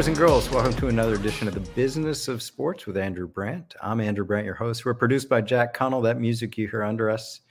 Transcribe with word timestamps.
Boys 0.00 0.08
and 0.08 0.16
girls. 0.16 0.48
Welcome 0.48 0.72
to 0.76 0.88
another 0.88 1.14
edition 1.14 1.46
of 1.46 1.52
the 1.52 1.60
Business 1.60 2.26
of 2.26 2.40
Sports 2.40 2.86
with 2.86 2.96
Andrew 2.96 3.28
Brandt. 3.28 3.74
I'm 3.82 4.00
Andrew 4.00 4.24
Brandt, 4.24 4.46
your 4.46 4.54
host. 4.54 4.86
We're 4.86 4.94
produced 4.94 5.28
by 5.28 5.42
Jack 5.42 5.74
Connell. 5.74 6.00
That 6.00 6.18
music 6.18 6.56
you 6.56 6.68
hear 6.68 6.82
under 6.82 7.10
us 7.10 7.42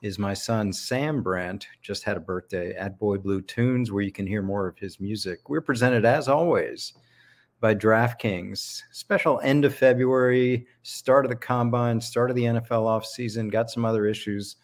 is 0.00 0.16
my 0.16 0.32
son 0.32 0.72
Sam 0.72 1.20
Brandt. 1.20 1.66
Just 1.82 2.04
had 2.04 2.16
a 2.16 2.20
birthday 2.20 2.76
at 2.76 2.96
Boy 3.00 3.16
Blue 3.18 3.42
Tunes, 3.42 3.90
where 3.90 4.04
you 4.04 4.12
can 4.12 4.24
hear 4.24 4.40
more 4.40 4.68
of 4.68 4.78
his 4.78 5.00
music. 5.00 5.48
We're 5.48 5.60
presented, 5.60 6.04
as 6.04 6.28
always, 6.28 6.92
by 7.58 7.74
DraftKings. 7.74 8.82
Special 8.92 9.40
end 9.42 9.64
of 9.64 9.74
February, 9.74 10.68
start 10.82 11.24
of 11.24 11.30
the 11.30 11.36
combine, 11.36 12.00
start 12.00 12.30
of 12.30 12.36
the 12.36 12.44
NFL 12.44 12.84
offseason. 12.84 13.50
Got 13.50 13.68
some 13.68 13.84
other 13.84 14.06
issues 14.06 14.54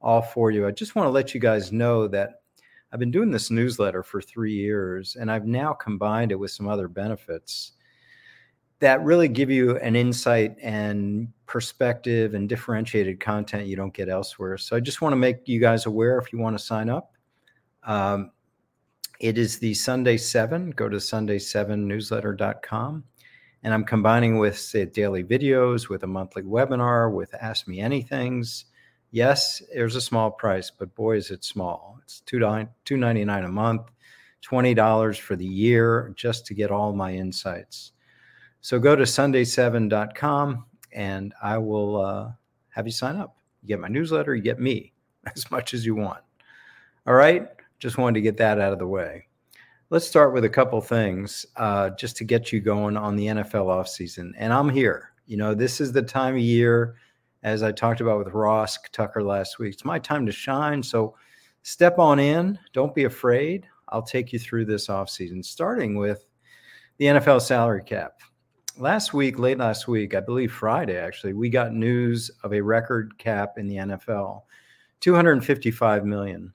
all 0.00 0.20
for 0.20 0.50
you. 0.50 0.66
I 0.66 0.72
just 0.72 0.96
want 0.96 1.06
to 1.06 1.12
let 1.12 1.32
you 1.32 1.38
guys 1.38 1.70
know 1.70 2.08
that 2.08 2.41
I've 2.92 2.98
been 2.98 3.10
doing 3.10 3.30
this 3.30 3.50
newsletter 3.50 4.02
for 4.02 4.20
three 4.20 4.52
years, 4.52 5.16
and 5.16 5.30
I've 5.30 5.46
now 5.46 5.72
combined 5.72 6.30
it 6.30 6.34
with 6.34 6.50
some 6.50 6.68
other 6.68 6.88
benefits 6.88 7.72
that 8.80 9.02
really 9.02 9.28
give 9.28 9.48
you 9.48 9.78
an 9.78 9.96
insight 9.96 10.56
and 10.60 11.28
perspective 11.46 12.34
and 12.34 12.48
differentiated 12.48 13.20
content 13.20 13.66
you 13.66 13.76
don't 13.76 13.94
get 13.94 14.08
elsewhere. 14.08 14.58
So 14.58 14.76
I 14.76 14.80
just 14.80 15.00
want 15.00 15.12
to 15.12 15.16
make 15.16 15.48
you 15.48 15.60
guys 15.60 15.86
aware 15.86 16.18
if 16.18 16.32
you 16.32 16.40
want 16.40 16.58
to 16.58 16.64
sign 16.64 16.90
up. 16.90 17.12
Um, 17.84 18.32
it 19.20 19.38
is 19.38 19.58
the 19.58 19.72
Sunday 19.72 20.16
7. 20.16 20.72
Go 20.72 20.88
to 20.88 20.96
sunday7newsletter.com. 20.96 23.04
And 23.62 23.72
I'm 23.72 23.84
combining 23.84 24.38
with 24.38 24.58
say, 24.58 24.84
daily 24.84 25.22
videos, 25.22 25.88
with 25.88 26.02
a 26.02 26.08
monthly 26.08 26.42
webinar, 26.42 27.14
with 27.14 27.32
Ask 27.40 27.68
Me 27.68 27.78
Anythings 27.78 28.64
yes, 29.12 29.62
there's 29.72 29.94
a 29.94 30.00
small 30.00 30.30
price, 30.30 30.70
but 30.70 30.92
boy, 30.96 31.16
is 31.16 31.30
it 31.30 31.44
small. 31.44 32.00
It's 32.02 32.20
two 32.20 32.40
two 32.84 32.96
ninety 32.96 33.24
nine 33.24 33.44
a 33.44 33.48
month, 33.48 33.82
twenty 34.40 34.74
dollars 34.74 35.16
for 35.16 35.36
the 35.36 35.46
year 35.46 36.12
just 36.16 36.44
to 36.46 36.54
get 36.54 36.72
all 36.72 36.92
my 36.92 37.14
insights. 37.14 37.92
So 38.60 38.78
go 38.78 38.96
to 38.96 39.04
sunday7.com 39.04 40.64
and 40.92 41.34
I 41.42 41.58
will 41.58 42.00
uh, 42.00 42.32
have 42.70 42.86
you 42.86 42.92
sign 42.92 43.16
up. 43.16 43.36
You 43.62 43.68
get 43.68 43.80
my 43.80 43.88
newsletter, 43.88 44.34
you 44.34 44.42
get 44.42 44.60
me 44.60 44.92
as 45.36 45.48
much 45.50 45.74
as 45.74 45.86
you 45.86 45.94
want. 45.94 46.22
All 47.06 47.14
right, 47.14 47.48
just 47.78 47.98
wanted 47.98 48.14
to 48.14 48.22
get 48.22 48.36
that 48.38 48.60
out 48.60 48.72
of 48.72 48.78
the 48.78 48.86
way. 48.86 49.26
Let's 49.90 50.08
start 50.08 50.32
with 50.32 50.44
a 50.44 50.48
couple 50.48 50.80
things 50.80 51.44
uh, 51.56 51.90
just 51.90 52.16
to 52.16 52.24
get 52.24 52.50
you 52.50 52.60
going 52.60 52.96
on 52.96 53.14
the 53.14 53.26
NFL 53.26 53.66
offseason. 53.66 54.32
And 54.38 54.50
I'm 54.52 54.70
here. 54.70 55.10
You 55.26 55.36
know, 55.36 55.54
this 55.54 55.80
is 55.80 55.92
the 55.92 56.02
time 56.02 56.34
of 56.34 56.40
year 56.40 56.94
as 57.42 57.62
I 57.62 57.72
talked 57.72 58.00
about 58.00 58.18
with 58.18 58.34
Ross 58.34 58.78
Tucker 58.92 59.22
last 59.22 59.58
week. 59.58 59.74
It's 59.74 59.84
my 59.84 59.98
time 59.98 60.26
to 60.26 60.32
shine. 60.32 60.82
So 60.82 61.16
step 61.62 61.98
on 61.98 62.18
in. 62.18 62.58
Don't 62.72 62.94
be 62.94 63.04
afraid. 63.04 63.66
I'll 63.88 64.02
take 64.02 64.32
you 64.32 64.38
through 64.38 64.64
this 64.66 64.88
offseason, 64.88 65.44
starting 65.44 65.96
with 65.96 66.26
the 66.98 67.06
NFL 67.06 67.42
salary 67.42 67.82
cap. 67.84 68.20
Last 68.78 69.12
week, 69.12 69.38
late 69.38 69.58
last 69.58 69.86
week, 69.86 70.14
I 70.14 70.20
believe 70.20 70.52
Friday 70.52 70.96
actually, 70.96 71.34
we 71.34 71.50
got 71.50 71.74
news 71.74 72.30
of 72.42 72.54
a 72.54 72.60
record 72.60 73.18
cap 73.18 73.58
in 73.58 73.66
the 73.66 73.76
NFL 73.76 74.42
255 75.00 76.04
million. 76.06 76.52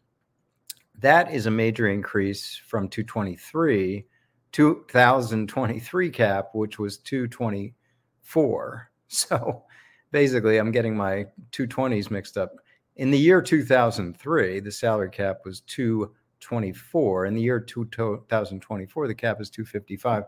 That 0.99 1.31
is 1.31 1.45
a 1.45 1.51
major 1.51 1.89
increase 1.89 2.59
from 2.65 2.87
223, 2.89 4.05
2023 4.51 6.09
cap, 6.09 6.49
which 6.53 6.79
was 6.79 6.97
224. 6.99 8.91
So 9.09 9.63
basically 10.11 10.57
I'm 10.57 10.71
getting 10.71 10.95
my 10.95 11.25
220s 11.51 12.11
mixed 12.11 12.37
up. 12.37 12.53
In 12.95 13.11
the 13.11 13.17
year 13.17 13.41
2003, 13.41 14.59
the 14.59 14.71
salary 14.71 15.09
cap 15.09 15.37
was 15.45 15.61
224. 15.61 17.25
In 17.25 17.35
the 17.35 17.41
year 17.41 17.59
2024, 17.59 19.07
the 19.07 19.15
cap 19.15 19.39
is 19.39 19.49
255. 19.49 20.23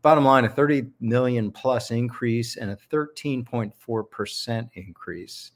Bottom 0.00 0.24
line, 0.24 0.44
a 0.44 0.48
30 0.48 0.86
million 1.00 1.50
plus 1.50 1.90
increase 1.90 2.56
and 2.56 2.70
a 2.70 2.76
13.4% 2.90 4.68
increase. 4.74 5.52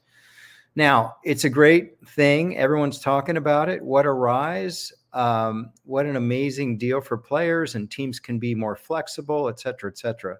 Now, 0.75 1.15
it's 1.23 1.45
a 1.45 1.49
great 1.49 2.05
thing. 2.07 2.57
Everyone's 2.57 2.99
talking 2.99 3.37
about 3.37 3.69
it. 3.69 3.81
What 3.81 4.05
a 4.05 4.11
rise. 4.11 4.91
Um, 5.13 5.71
what 5.85 6.07
an 6.07 6.15
amazing 6.15 6.77
deal 6.79 6.99
for 6.99 7.17
players, 7.17 7.75
and 7.75 7.89
teams 7.89 8.19
can 8.19 8.39
be 8.39 8.55
more 8.55 8.75
flexible, 8.75 9.47
et 9.47 9.59
cetera, 9.59 9.91
et 9.91 9.97
cetera. 9.97 10.37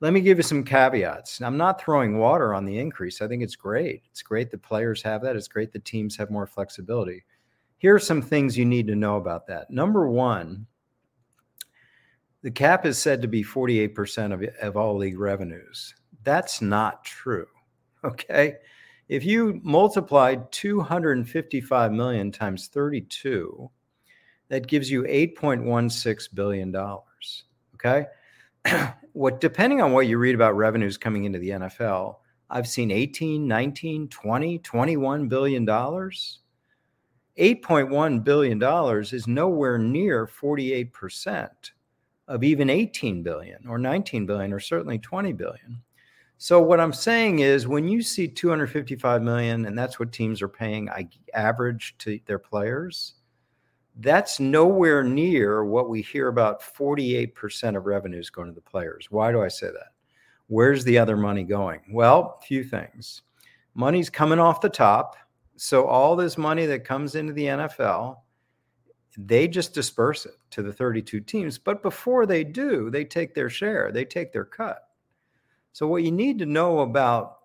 Let 0.00 0.14
me 0.14 0.22
give 0.22 0.38
you 0.38 0.42
some 0.42 0.64
caveats. 0.64 1.42
I'm 1.42 1.58
not 1.58 1.80
throwing 1.80 2.16
water 2.18 2.54
on 2.54 2.64
the 2.64 2.78
increase. 2.78 3.20
I 3.20 3.28
think 3.28 3.42
it's 3.42 3.56
great. 3.56 4.02
It's 4.10 4.22
great 4.22 4.50
that 4.50 4.62
players 4.62 5.02
have 5.02 5.20
that. 5.22 5.36
It's 5.36 5.48
great 5.48 5.72
that 5.72 5.84
teams 5.84 6.16
have 6.16 6.30
more 6.30 6.46
flexibility. 6.46 7.22
Here 7.76 7.94
are 7.94 8.00
some 8.00 8.22
things 8.22 8.56
you 8.56 8.64
need 8.64 8.86
to 8.86 8.96
know 8.96 9.16
about 9.16 9.46
that. 9.48 9.70
Number 9.70 10.08
one, 10.08 10.66
the 12.42 12.50
cap 12.50 12.86
is 12.86 12.96
said 12.96 13.20
to 13.20 13.28
be 13.28 13.44
48% 13.44 14.32
of, 14.32 14.42
of 14.62 14.76
all 14.76 14.96
league 14.96 15.18
revenues. 15.18 15.94
That's 16.24 16.60
not 16.60 17.04
true. 17.04 17.46
Okay. 18.02 18.54
If 19.10 19.26
you 19.26 19.60
multiplied 19.62 20.50
255 20.52 21.92
million 21.92 22.32
times 22.32 22.68
32, 22.68 23.70
that 24.48 24.68
gives 24.68 24.90
you 24.90 25.02
8.16 25.02 26.34
billion 26.34 26.72
dollars. 26.72 27.44
Okay 27.74 28.06
what 29.12 29.40
depending 29.40 29.80
on 29.80 29.92
what 29.92 30.06
you 30.06 30.18
read 30.18 30.34
about 30.34 30.56
revenues 30.56 30.96
coming 30.96 31.24
into 31.24 31.38
the 31.38 31.50
NFL, 31.50 32.16
I've 32.50 32.68
seen 32.68 32.90
18, 32.90 33.46
19, 33.46 34.08
20, 34.08 34.58
21 34.58 35.28
billion 35.28 35.64
dollars. 35.64 36.40
8.1 37.38 38.24
billion 38.24 38.58
dollars 38.58 39.12
is 39.12 39.26
nowhere 39.26 39.78
near 39.78 40.26
48% 40.26 41.48
of 42.28 42.44
even 42.44 42.68
18 42.68 43.22
billion 43.22 43.66
or 43.66 43.78
19 43.78 44.26
billion 44.26 44.52
or 44.52 44.60
certainly 44.60 44.98
20 44.98 45.32
billion. 45.32 45.80
So 46.38 46.60
what 46.60 46.80
I'm 46.80 46.92
saying 46.92 47.40
is 47.40 47.68
when 47.68 47.88
you 47.88 48.02
see 48.02 48.26
255 48.26 49.22
million 49.22 49.66
and 49.66 49.78
that's 49.78 49.98
what 49.98 50.12
teams 50.12 50.42
are 50.42 50.48
paying 50.48 50.88
I 50.88 51.08
average 51.34 51.94
to 51.98 52.18
their 52.26 52.38
players, 52.38 53.14
that's 54.00 54.40
nowhere 54.40 55.02
near 55.02 55.64
what 55.64 55.88
we 55.88 56.00
hear 56.00 56.28
about 56.28 56.62
48% 56.62 57.76
of 57.76 57.86
revenues 57.86 58.30
going 58.30 58.48
to 58.48 58.54
the 58.54 58.60
players. 58.60 59.08
Why 59.10 59.30
do 59.30 59.42
I 59.42 59.48
say 59.48 59.66
that? 59.66 59.92
Where's 60.46 60.84
the 60.84 60.98
other 60.98 61.16
money 61.16 61.44
going? 61.44 61.80
Well, 61.90 62.38
a 62.40 62.44
few 62.44 62.64
things. 62.64 63.22
Money's 63.74 64.10
coming 64.10 64.38
off 64.38 64.60
the 64.60 64.68
top. 64.68 65.16
So 65.56 65.86
all 65.86 66.16
this 66.16 66.38
money 66.38 66.66
that 66.66 66.84
comes 66.84 67.14
into 67.14 67.32
the 67.34 67.44
NFL, 67.44 68.18
they 69.18 69.46
just 69.46 69.74
disperse 69.74 70.24
it 70.24 70.36
to 70.50 70.62
the 70.62 70.72
32 70.72 71.20
teams. 71.20 71.58
But 71.58 71.82
before 71.82 72.24
they 72.24 72.42
do, 72.42 72.90
they 72.90 73.04
take 73.04 73.34
their 73.34 73.50
share, 73.50 73.92
they 73.92 74.04
take 74.04 74.32
their 74.32 74.44
cut. 74.44 74.88
So 75.72 75.86
what 75.86 76.02
you 76.02 76.10
need 76.10 76.38
to 76.38 76.46
know 76.46 76.80
about 76.80 77.38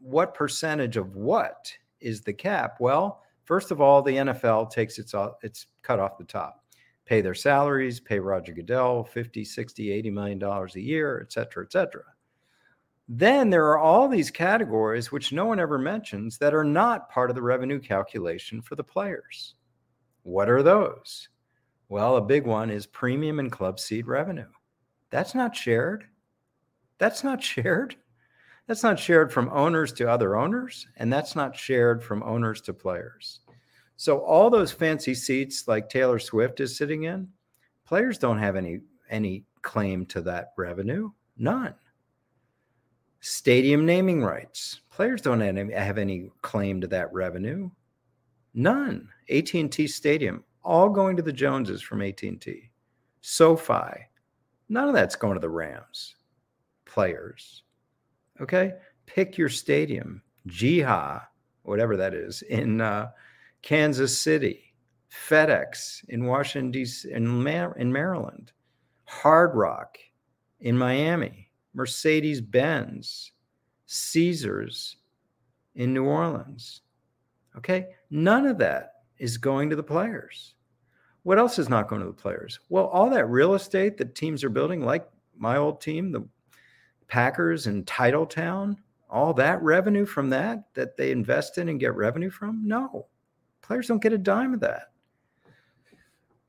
what 0.00 0.34
percentage 0.34 0.96
of 0.96 1.16
what 1.16 1.72
is 2.00 2.22
the 2.22 2.32
cap? 2.32 2.78
Well, 2.80 3.22
First 3.48 3.70
of 3.70 3.80
all, 3.80 4.02
the 4.02 4.12
NFL 4.12 4.70
takes 4.70 4.98
its 4.98 5.14
uh, 5.14 5.30
its 5.42 5.68
cut 5.80 5.98
off 5.98 6.18
the 6.18 6.24
top. 6.24 6.66
Pay 7.06 7.22
their 7.22 7.32
salaries, 7.32 7.98
pay 7.98 8.18
Roger 8.18 8.52
Goodell 8.52 9.04
50, 9.04 9.42
60, 9.42 9.90
80 9.90 10.10
million 10.10 10.38
dollars 10.38 10.76
a 10.76 10.82
year, 10.82 11.22
et 11.24 11.32
cetera, 11.32 11.64
et 11.64 11.72
cetera. 11.72 12.02
Then 13.08 13.48
there 13.48 13.64
are 13.68 13.78
all 13.78 14.06
these 14.06 14.30
categories 14.30 15.10
which 15.10 15.32
no 15.32 15.46
one 15.46 15.58
ever 15.58 15.78
mentions 15.78 16.36
that 16.36 16.52
are 16.52 16.62
not 16.62 17.08
part 17.08 17.30
of 17.30 17.36
the 17.36 17.42
revenue 17.42 17.80
calculation 17.80 18.60
for 18.60 18.76
the 18.76 18.84
players. 18.84 19.54
What 20.24 20.50
are 20.50 20.62
those? 20.62 21.30
Well, 21.88 22.18
a 22.18 22.20
big 22.20 22.46
one 22.46 22.68
is 22.68 22.84
premium 22.84 23.38
and 23.38 23.50
club 23.50 23.80
seat 23.80 24.06
revenue. 24.06 24.50
That's 25.08 25.34
not 25.34 25.56
shared. 25.56 26.04
That's 26.98 27.24
not 27.24 27.42
shared. 27.54 27.96
That's 28.68 28.84
not 28.84 28.98
shared 28.98 29.32
from 29.32 29.48
owners 29.48 29.92
to 29.94 30.08
other 30.08 30.36
owners, 30.36 30.86
and 30.98 31.12
that's 31.12 31.34
not 31.34 31.56
shared 31.56 32.04
from 32.04 32.22
owners 32.22 32.60
to 32.62 32.72
players. 32.72 33.40
So 33.96 34.18
all 34.18 34.50
those 34.50 34.70
fancy 34.70 35.14
seats 35.14 35.66
like 35.66 35.88
Taylor 35.88 36.20
Swift 36.20 36.60
is 36.60 36.76
sitting 36.76 37.04
in, 37.04 37.28
players 37.84 38.18
don't 38.18 38.38
have 38.38 38.54
any 38.54 38.80
any 39.10 39.44
claim 39.62 40.06
to 40.06 40.20
that 40.20 40.52
revenue. 40.56 41.10
None. 41.38 41.74
Stadium 43.20 43.86
naming 43.86 44.22
rights. 44.22 44.82
Players 44.90 45.22
don't 45.22 45.40
have 45.40 45.98
any 45.98 46.30
claim 46.42 46.80
to 46.82 46.86
that 46.88 47.12
revenue. 47.12 47.70
None. 48.54 49.08
AT&T 49.30 49.86
Stadium. 49.88 50.44
all 50.62 50.90
going 50.90 51.16
to 51.16 51.22
the 51.22 51.32
Joneses 51.32 51.80
from 51.80 52.02
AT&T. 52.02 52.70
SoFi, 53.22 54.06
none 54.68 54.88
of 54.88 54.94
that's 54.94 55.16
going 55.16 55.34
to 55.34 55.40
the 55.40 55.48
Rams 55.48 56.14
players. 56.84 57.62
Okay, 58.40 58.74
pick 59.06 59.36
your 59.36 59.48
stadium, 59.48 60.22
GEHA, 60.48 61.22
whatever 61.62 61.96
that 61.96 62.14
is, 62.14 62.42
in 62.42 62.80
uh, 62.80 63.10
Kansas 63.62 64.18
City, 64.18 64.74
FedEx 65.10 66.04
in 66.08 66.24
Washington 66.24 66.70
D.C. 66.70 67.10
in, 67.10 67.26
Mar- 67.26 67.76
in 67.78 67.92
Maryland, 67.92 68.52
Hard 69.04 69.54
Rock 69.54 69.98
in 70.60 70.76
Miami, 70.76 71.50
Mercedes 71.74 72.40
Benz, 72.40 73.32
Caesars 73.86 74.96
in 75.74 75.92
New 75.92 76.04
Orleans. 76.04 76.82
Okay, 77.56 77.86
none 78.10 78.46
of 78.46 78.58
that 78.58 78.92
is 79.18 79.38
going 79.38 79.70
to 79.70 79.76
the 79.76 79.82
players. 79.82 80.54
What 81.24 81.38
else 81.38 81.58
is 81.58 81.68
not 81.68 81.88
going 81.88 82.00
to 82.00 82.06
the 82.06 82.12
players? 82.12 82.60
Well, 82.68 82.86
all 82.86 83.10
that 83.10 83.28
real 83.28 83.54
estate 83.54 83.96
that 83.98 84.14
teams 84.14 84.44
are 84.44 84.48
building, 84.48 84.84
like 84.84 85.08
my 85.36 85.56
old 85.56 85.80
team, 85.80 86.12
the 86.12 86.26
Packers 87.08 87.66
and 87.66 87.86
Titletown, 87.86 88.76
all 89.10 89.34
that 89.34 89.62
revenue 89.62 90.06
from 90.06 90.30
that 90.30 90.64
that 90.74 90.96
they 90.96 91.10
invest 91.10 91.58
in 91.58 91.68
and 91.68 91.80
get 91.80 91.96
revenue 91.96 92.30
from? 92.30 92.66
No, 92.66 93.06
players 93.62 93.88
don't 93.88 94.02
get 94.02 94.12
a 94.12 94.18
dime 94.18 94.54
of 94.54 94.60
that. 94.60 94.92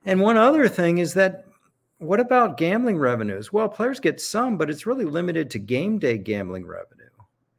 And 0.06 0.20
one 0.20 0.38
other 0.38 0.68
thing 0.68 1.00
is 1.00 1.14
that 1.16 1.46
what 2.00 2.20
about 2.20 2.58
gambling 2.58 2.98
revenues? 2.98 3.52
Well, 3.52 3.68
players 3.68 4.00
get 4.00 4.22
some, 4.22 4.58
but 4.58 4.70
it's 4.70 4.86
really 4.86 5.06
limited 5.06 5.50
to 5.52 5.60
game 5.60 6.00
day 6.00 6.18
gambling 6.18 6.66
revenue. 6.66 7.10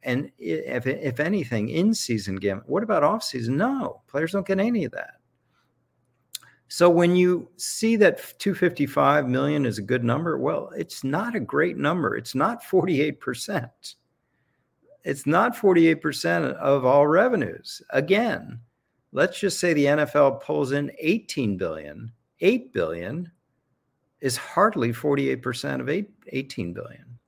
And 0.03 0.31
if, 0.39 0.87
if 0.87 1.19
anything, 1.19 1.69
in 1.69 1.93
season 1.93 2.37
gambling. 2.37 2.67
What 2.67 2.81
about 2.81 3.03
off 3.03 3.23
season? 3.23 3.57
No, 3.57 4.01
players 4.07 4.31
don't 4.31 4.47
get 4.47 4.59
any 4.59 4.83
of 4.83 4.91
that. 4.93 5.20
So 6.71 6.89
when 6.89 7.17
you 7.17 7.49
see 7.57 7.97
that 7.97 8.39
255 8.39 9.27
million 9.27 9.65
is 9.65 9.77
a 9.77 9.81
good 9.81 10.05
number, 10.05 10.37
well, 10.37 10.71
it's 10.73 11.03
not 11.03 11.35
a 11.35 11.39
great 11.41 11.75
number. 11.75 12.15
It's 12.15 12.33
not 12.33 12.63
48%. 12.63 13.69
It's 15.03 15.25
not 15.25 15.53
48% 15.53 16.53
of 16.53 16.85
all 16.85 17.07
revenues. 17.07 17.81
Again, 17.89 18.57
let's 19.11 19.37
just 19.37 19.59
say 19.59 19.73
the 19.73 19.83
NFL 19.83 20.41
pulls 20.43 20.71
in 20.71 20.93
18 20.97 21.57
billion, 21.57 22.09
8 22.39 22.71
billion 22.71 23.29
is 24.21 24.37
hardly 24.37 24.93
48% 24.93 25.81
of 25.81 25.89
8, 25.89 26.09
18 26.27 26.71
billion. 26.71 27.19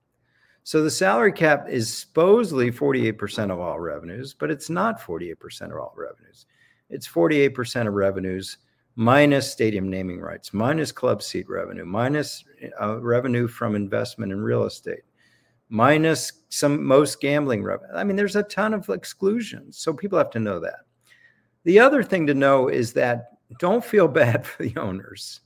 So 0.64 0.86
the 0.86 0.90
salary 0.90 1.34
cap 1.34 1.68
is 1.68 1.94
supposedly 1.94 2.72
48% 2.72 3.52
of 3.52 3.60
all 3.60 3.82
revenues, 3.82 4.34
but 4.34 4.50
it's 4.50 4.70
not 4.70 5.02
48% 5.02 5.64
of 5.64 5.78
all 5.80 5.94
revenues. 5.98 6.46
It's 6.90 7.10
48% 7.10 7.90
of 7.90 7.94
revenues 7.94 8.60
minus 8.96 9.52
stadium 9.52 9.90
naming 9.90 10.20
rights, 10.20 10.54
minus 10.54 10.92
club 10.92 11.22
seat 11.22 11.50
revenue, 11.50 11.86
minus 11.86 12.44
uh, 12.82 13.00
revenue 13.02 13.48
from 13.48 13.76
investment 13.76 14.32
in 14.32 14.42
real 14.42 14.64
estate, 14.66 15.04
minus 15.70 16.32
some 16.50 16.84
most 16.84 17.20
gambling 17.20 17.64
revenue. 17.64 17.94
I 17.96 18.04
mean, 18.04 18.16
there's 18.16 18.36
a 18.36 18.44
ton 18.44 18.74
of 18.74 18.90
exclusions. 18.90 19.78
So 19.78 19.94
people 19.94 20.18
have 20.18 20.32
to 20.32 20.40
know 20.40 20.60
that. 20.60 20.82
The 21.64 21.80
other 21.80 22.04
thing 22.04 22.28
to 22.28 22.34
know 22.34 22.68
is 22.68 22.94
that 22.94 23.32
don't 23.60 23.84
feel 23.84 24.08
bad 24.10 24.46
for 24.46 24.64
the 24.64 24.76
owners. 24.78 25.42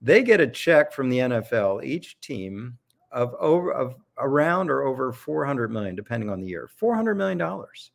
They 0.00 0.22
get 0.22 0.40
a 0.40 0.48
check 0.48 0.92
from 0.92 1.08
the 1.08 1.18
NFL, 1.18 1.84
each 1.84 2.20
team 2.20 2.78
of 3.12 3.34
over 3.38 3.72
of 3.72 3.94
around 4.18 4.70
or 4.70 4.82
over 4.82 5.12
400 5.12 5.70
million, 5.70 5.94
depending 5.94 6.30
on 6.30 6.40
the 6.40 6.48
year. 6.48 6.68
400 6.76 7.14
million 7.14 7.38
dollars 7.38 7.92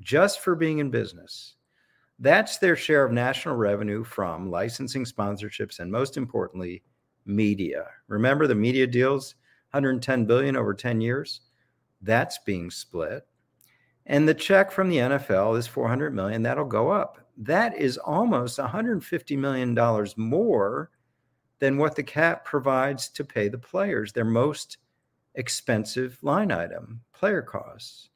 just 0.00 0.40
for 0.40 0.54
being 0.54 0.78
in 0.78 0.90
business. 0.90 1.54
That's 2.24 2.56
their 2.56 2.74
share 2.74 3.04
of 3.04 3.12
national 3.12 3.56
revenue 3.56 4.02
from 4.02 4.50
licensing, 4.50 5.04
sponsorships, 5.04 5.78
and 5.78 5.92
most 5.92 6.16
importantly, 6.16 6.82
media. 7.26 7.84
Remember 8.08 8.46
the 8.46 8.54
media 8.54 8.86
deals, 8.86 9.34
110 9.72 10.24
billion 10.24 10.56
over 10.56 10.72
10 10.72 11.02
years. 11.02 11.42
That's 12.00 12.38
being 12.38 12.70
split. 12.70 13.26
And 14.06 14.26
the 14.26 14.32
check 14.32 14.72
from 14.72 14.88
the 14.88 14.96
NFL 14.96 15.58
is 15.58 15.66
400 15.66 16.14
million. 16.14 16.42
That'll 16.42 16.64
go 16.64 16.90
up. 16.90 17.18
That 17.36 17.76
is 17.76 17.98
almost 17.98 18.58
150 18.58 19.36
million 19.36 19.74
dollars 19.74 20.16
more 20.16 20.92
than 21.58 21.76
what 21.76 21.94
the 21.94 22.02
cap 22.02 22.46
provides 22.46 23.10
to 23.10 23.22
pay 23.22 23.48
the 23.48 23.58
players, 23.58 24.14
their 24.14 24.24
most 24.24 24.78
expensive 25.34 26.16
line 26.22 26.50
item, 26.50 27.02
player 27.12 27.42
costs. 27.42 28.08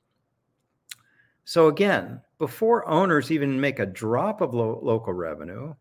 So 1.45 1.69
again, 1.69 2.23
before 2.39 2.89
owners 2.89 3.31
even 3.31 3.61
make 3.61 3.79
a 3.79 3.87
drop 3.87 4.41
of 4.41 4.55
lo- 4.55 4.81
local 4.83 5.13
revenue, 5.13 5.75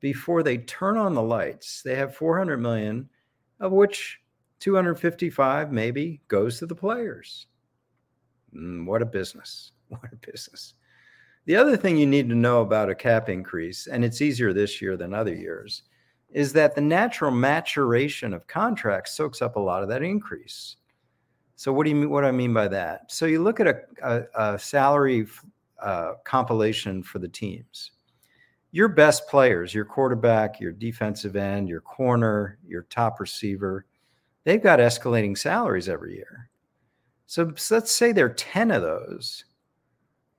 before 0.00 0.42
they 0.42 0.58
turn 0.58 0.96
on 0.96 1.14
the 1.14 1.22
lights, 1.22 1.82
they 1.82 1.94
have 1.94 2.14
400 2.14 2.58
million 2.58 3.08
of 3.60 3.72
which 3.72 4.20
255 4.60 5.72
maybe 5.72 6.20
goes 6.28 6.58
to 6.58 6.66
the 6.66 6.74
players. 6.74 7.46
Mm, 8.54 8.86
what 8.86 9.02
a 9.02 9.06
business. 9.06 9.72
What 9.88 10.12
a 10.12 10.30
business. 10.32 10.74
The 11.44 11.56
other 11.56 11.76
thing 11.76 11.98
you 11.98 12.06
need 12.06 12.28
to 12.30 12.34
know 12.34 12.62
about 12.62 12.88
a 12.88 12.94
cap 12.94 13.28
increase, 13.28 13.86
and 13.86 14.02
it's 14.02 14.22
easier 14.22 14.52
this 14.52 14.80
year 14.80 14.96
than 14.96 15.12
other 15.12 15.34
years, 15.34 15.82
is 16.30 16.52
that 16.54 16.74
the 16.74 16.80
natural 16.80 17.30
maturation 17.30 18.32
of 18.32 18.46
contracts 18.46 19.12
soaks 19.12 19.42
up 19.42 19.56
a 19.56 19.60
lot 19.60 19.82
of 19.82 19.88
that 19.90 20.02
increase. 20.02 20.76
So 21.54 21.72
what 21.72 21.84
do 21.84 21.90
you 21.90 21.96
mean? 21.96 22.10
What 22.10 22.22
do 22.22 22.26
I 22.26 22.32
mean 22.32 22.52
by 22.52 22.66
that? 22.68 23.12
So 23.12 23.26
you 23.26 23.42
look 23.42 23.60
at 23.60 23.68
a, 23.68 23.80
a, 24.02 24.54
a 24.54 24.58
salary 24.58 25.26
uh, 25.82 26.14
compilation 26.24 27.02
for 27.02 27.18
the 27.18 27.28
teams. 27.28 27.92
Your 28.72 28.88
best 28.88 29.28
players, 29.28 29.72
your 29.72 29.84
quarterback, 29.84 30.60
your 30.60 30.72
defensive 30.72 31.36
end, 31.36 31.68
your 31.68 31.80
corner, 31.80 32.58
your 32.66 32.82
top 32.90 33.20
receiver, 33.20 33.86
they've 34.44 34.62
got 34.62 34.80
escalating 34.80 35.38
salaries 35.38 35.88
every 35.88 36.14
year. 36.14 36.50
So, 37.26 37.52
so 37.56 37.76
let's 37.76 37.92
say 37.92 38.12
there 38.12 38.26
are 38.26 38.30
10 38.30 38.70
of 38.70 38.82
those 38.82 39.44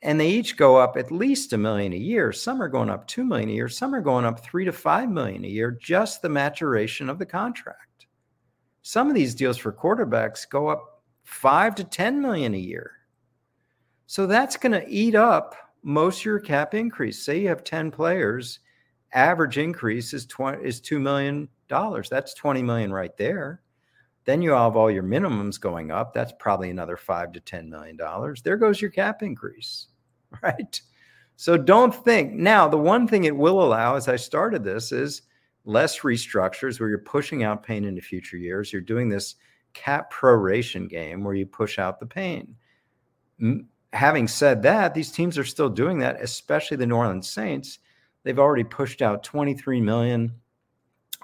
and 0.02 0.20
they 0.20 0.30
each 0.30 0.56
go 0.56 0.78
up 0.78 0.98
at 0.98 1.12
least 1.12 1.54
a 1.54 1.58
million 1.58 1.92
a 1.92 1.98
year. 1.98 2.32
Some 2.32 2.62
are 2.62 2.68
going 2.68 2.90
up 2.90 3.08
2 3.08 3.24
million 3.24 3.50
a 3.50 3.54
year, 3.54 3.70
some 3.70 3.96
are 3.96 4.02
going 4.02 4.26
up 4.26 4.40
3 4.40 4.66
to 4.66 4.72
5 4.72 5.10
million 5.10 5.44
a 5.44 5.48
year 5.48 5.72
just 5.82 6.22
the 6.22 6.30
maturation 6.30 7.10
of 7.10 7.18
the 7.18 7.26
contract. 7.26 8.06
Some 8.84 9.10
of 9.10 9.16
these 9.16 9.34
deals 9.34 9.58
for 9.58 9.74
quarterbacks 9.74 10.48
go 10.48 10.68
up 10.68 11.02
five 11.24 11.74
to 11.76 11.84
10 11.84 12.22
million 12.22 12.54
a 12.54 12.60
year. 12.60 12.92
So 14.08 14.28
that's 14.28 14.58
going 14.58 14.74
to 14.74 14.88
eat 14.88 15.16
up 15.16 15.56
most 15.84 16.20
of 16.20 16.26
your 16.26 16.40
cap 16.40 16.74
increase. 16.74 17.24
Say 17.24 17.42
you 17.42 17.48
have 17.50 17.64
10 17.64 17.92
players, 17.92 18.60
average 19.14 19.58
increase 19.58 20.14
is 20.14 20.26
20 20.26 20.64
is 20.64 20.82
$2 20.82 21.00
million. 21.00 21.50
That's 21.70 22.34
20 22.34 22.62
million 22.62 22.94
right 22.94 23.16
there. 23.18 23.62
Then 24.26 24.42
you 24.42 24.52
have 24.52 24.76
all 24.76 24.90
your 24.90 25.04
minimums 25.04 25.60
going 25.60 25.92
up. 25.92 26.14
That's 26.14 26.34
probably 26.40 26.72
another 26.72 26.98
five 26.98 27.32
to 27.34 27.40
$10 27.40 27.70
million. 27.70 27.98
There 28.44 28.58
goes 28.58 28.82
your 28.82 28.92
cap 28.92 29.22
increase, 29.22 29.88
right? 30.44 30.80
So 31.36 31.58
don't 31.58 31.94
think. 31.94 32.34
Now, 32.34 32.68
the 32.68 32.78
one 32.78 33.08
thing 33.08 33.26
it 33.26 33.36
will 33.36 33.62
allow 33.62 33.96
as 33.96 34.08
I 34.08 34.16
started 34.16 34.64
this 34.64 34.92
is 34.92 35.24
less 35.66 36.00
restructures 36.00 36.80
where 36.80 36.90
you're 36.90 37.00
pushing 37.00 37.44
out 37.44 37.64
pain 37.64 37.86
into 37.86 38.02
future 38.02 38.38
years. 38.38 38.72
You're 38.72 38.82
doing 38.82 39.10
this 39.10 39.36
cap 39.74 40.12
proration 40.12 40.90
game 40.90 41.24
where 41.24 41.36
you 41.36 41.46
push 41.46 41.78
out 41.78 42.00
the 42.00 42.06
pain. 42.06 42.56
Having 43.96 44.28
said 44.28 44.62
that, 44.64 44.94
these 44.94 45.12
teams 45.12 45.38
are 45.38 45.44
still 45.44 45.70
doing 45.70 46.00
that, 46.00 46.22
especially 46.22 46.78
the 46.78 46.86
New 46.86 46.96
Orleans 46.96 47.30
Saints. 47.30 47.80
They've 48.24 48.38
already 48.38 48.64
pushed 48.64 49.02
out 49.02 49.24
23 49.24 49.82
million 49.82 50.34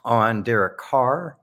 on 0.04 0.42
Derek 0.42 0.78
Carr, 0.78 1.38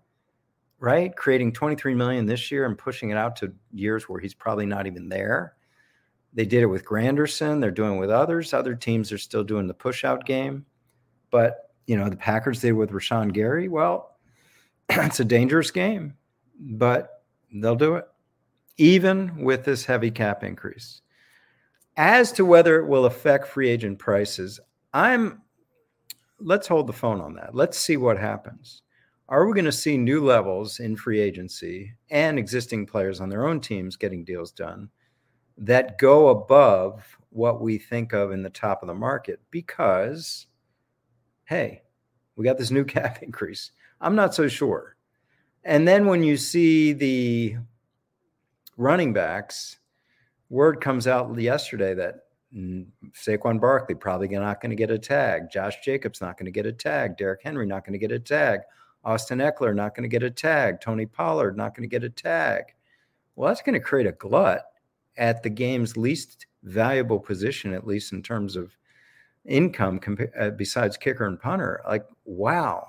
right? 0.81 1.15
Creating 1.15 1.53
23 1.53 1.95
million 1.95 2.27
this 2.27 2.51
year 2.51 2.67
and 2.67 2.77
pushing 2.77 3.11
it 3.11 3.17
out 3.17 3.37
to 3.37 3.53
years 3.73 4.09
where 4.09 4.21
he's 4.21 4.35
probably 4.35 4.67
not 4.67 4.87
even 4.87 5.09
there. 5.09 5.55
They 6.35 6.47
did 6.47 6.63
it 6.63 6.67
with 6.67 6.85
Granderson. 6.85 7.61
They're 7.61 7.71
doing 7.71 7.97
it 7.97 8.01
with 8.01 8.11
others. 8.11 8.53
Other 8.53 8.75
teams 8.75 9.13
are 9.13 9.19
still 9.19 9.45
doing 9.45 9.67
the 9.67 9.75
push 9.75 10.05
out 10.05 10.27
game. 10.27 10.67
But, 11.31 11.71
you 11.87 11.97
know, 11.97 12.09
the 12.09 12.17
Packers 12.17 12.61
did 12.61 12.73
with 12.73 12.91
Rashan 12.91 13.33
Gary. 13.33 13.69
Well, 13.69 14.17
it's 14.89 15.21
a 15.21 15.25
dangerous 15.25 15.71
game 15.71 16.15
but 16.59 17.23
they'll 17.53 17.77
do 17.77 17.97
it, 17.97 18.07
even 18.77 19.45
with 19.45 19.65
this 19.65 19.85
heavy 19.85 20.11
cap 20.11 20.43
increase. 20.43 21.03
As 21.99 22.31
to 22.33 22.45
whether 22.45 22.79
it 22.79 22.87
will 22.87 23.07
affect 23.07 23.49
free 23.49 23.69
agent 23.69 23.99
prices, 23.99 24.61
I'm 24.95 25.43
let's 26.39 26.69
hold 26.69 26.87
the 26.87 26.93
phone 26.93 27.21
on 27.21 27.35
that. 27.35 27.57
Let's 27.57 27.77
see 27.77 27.97
what 27.97 28.17
happens. 28.17 28.83
Are 29.29 29.45
we 29.45 29.53
going 29.53 29.65
to 29.65 29.73
see 29.73 29.99
new 29.99 30.25
levels 30.25 30.79
in 30.79 30.97
free 30.97 31.21
agency 31.21 31.93
and 32.11 32.39
existing 32.39 32.87
players 32.87 33.21
on 33.21 33.29
their 33.29 33.49
own 33.49 33.61
teams 33.61 33.97
getting 33.97 34.25
deals 34.25 34.53
done 34.53 34.89
that 35.59 35.99
go 35.99 36.29
above 36.29 37.05
what 37.31 37.61
we 37.61 37.79
think 37.79 38.13
of 38.13 38.31
in 38.31 38.45
the 38.45 38.51
top 38.51 38.81
of 38.81 38.87
the 38.87 38.95
market? 38.95 39.41
Because, 39.51 40.47
hey, 41.47 41.83
we 42.37 42.45
got 42.45 42.59
this 42.59 42.71
new 42.71 42.85
cap 42.87 43.25
increase. 43.25 43.73
I'm 44.01 44.15
not 44.15 44.37
so 44.37 44.47
sure. 44.47 44.95
And 45.65 45.87
then 45.87 46.07
when 46.07 46.23
you 46.23 46.37
see 46.37 46.93
the 46.93 47.57
running 48.77 49.13
backs, 49.13 49.79
word 50.51 50.81
comes 50.81 51.07
out 51.07 51.39
yesterday 51.39 51.95
that 51.95 52.21
Saquon 52.55 53.61
Barkley 53.61 53.95
probably 53.95 54.29
not 54.29 54.61
going 54.61 54.71
to 54.71 54.77
get 54.77 54.91
a 54.91 54.99
tag. 54.99 55.51
Josh 55.51 55.81
Jacobs 55.85 56.21
not 56.21 56.39
going 56.39 56.47
to 56.47 56.53
get 56.53 56.67
a 56.67 56.73
tag. 56.73 57.17
Derrick 57.17 57.43
Henry 57.43 57.67
not 57.67 57.85
going 57.85 57.93
to 57.93 57.99
get 57.99 58.13
a 58.13 58.19
tag. 58.19 58.61
Austin 59.05 59.39
Ekeler 59.39 59.75
not 59.75 59.95
going 59.95 60.09
to 60.09 60.09
get 60.09 60.23
a 60.23 60.31
tag. 60.31 60.81
Tony 60.81 61.07
Pollard 61.07 61.57
not 61.57 61.75
going 61.75 61.89
to 61.89 61.93
get 61.93 62.05
a 62.05 62.11
tag. 62.11 62.65
Well, 63.37 63.49
that's 63.49 63.63
going 63.63 63.75
to 63.75 63.81
create 63.81 64.07
a 64.07 64.13
glut 64.13 64.65
at 65.17 65.43
the 65.43 65.51
game's 65.51 65.97
least 65.97 66.47
valuable 66.63 67.21
position, 67.21 67.73
at 67.73 67.87
least 67.87 68.13
in 68.13 68.23
terms 68.23 68.57
of 68.57 68.77
income, 69.45 70.01
uh, 70.39 70.51
besides 70.51 70.97
kicker 70.97 71.27
and 71.27 71.41
punter. 71.41 71.81
Like, 71.87 72.05
wow, 72.25 72.89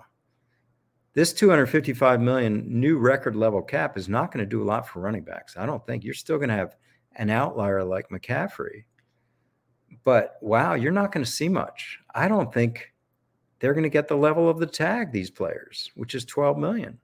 this 1.14 1.34
255 1.34 2.22
million 2.22 2.64
new 2.68 2.98
record 2.98 3.36
level 3.36 3.62
cap 3.62 3.98
is 3.98 4.08
not 4.10 4.32
going 4.32 4.44
to 4.44 4.50
do 4.50 4.64
a 4.64 4.66
lot 4.66 4.88
for 4.88 5.02
running 5.02 5.24
backs. 5.24 5.56
I 5.58 5.66
don't 5.66 5.86
think 5.86 6.04
you're 6.04 6.14
still 6.14 6.38
going 6.38 6.50
to 6.50 6.56
have 6.56 6.76
an 7.20 7.30
outlier 7.30 7.84
like 7.84 8.10
McCaffrey. 8.10 8.86
But 10.04 10.38
wow, 10.42 10.74
you're 10.74 10.92
not 10.92 11.12
going 11.12 11.24
to 11.24 11.32
see 11.32 11.50
much. 11.50 12.00
I 12.16 12.28
don't 12.28 12.52
think 12.52 12.94
they're 13.60 13.74
going 13.74 13.84
to 13.84 13.90
get 13.90 14.08
the 14.08 14.16
level 14.16 14.50
of 14.50 14.58
the 14.58 14.66
tag 14.66 15.12
these 15.12 15.30
players, 15.30 15.92
which 15.96 16.16
is 16.16 16.26
12 16.26 16.58
million. 16.58 16.98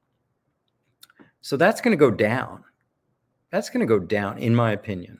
So 1.41 1.57
that's 1.57 1.81
going 1.81 1.91
to 1.91 1.98
go 1.98 2.10
down. 2.10 2.63
That's 3.51 3.69
going 3.69 3.81
to 3.81 3.86
go 3.86 4.00
down 4.00 4.39
in 4.39 4.55
my 4.55 4.72
opinion. 4.72 5.19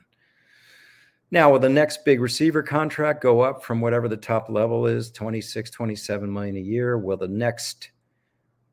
Now, 1.30 1.50
will 1.50 1.58
the 1.58 1.68
next 1.68 2.04
big 2.04 2.20
receiver 2.20 2.62
contract 2.62 3.22
go 3.22 3.40
up 3.40 3.62
from 3.62 3.80
whatever 3.80 4.08
the 4.08 4.16
top 4.16 4.48
level 4.48 4.86
is, 4.86 5.10
26, 5.10 5.70
27 5.70 6.32
million 6.32 6.56
a 6.56 6.60
year? 6.60 6.96
Will 6.98 7.16
the 7.16 7.28
next 7.28 7.90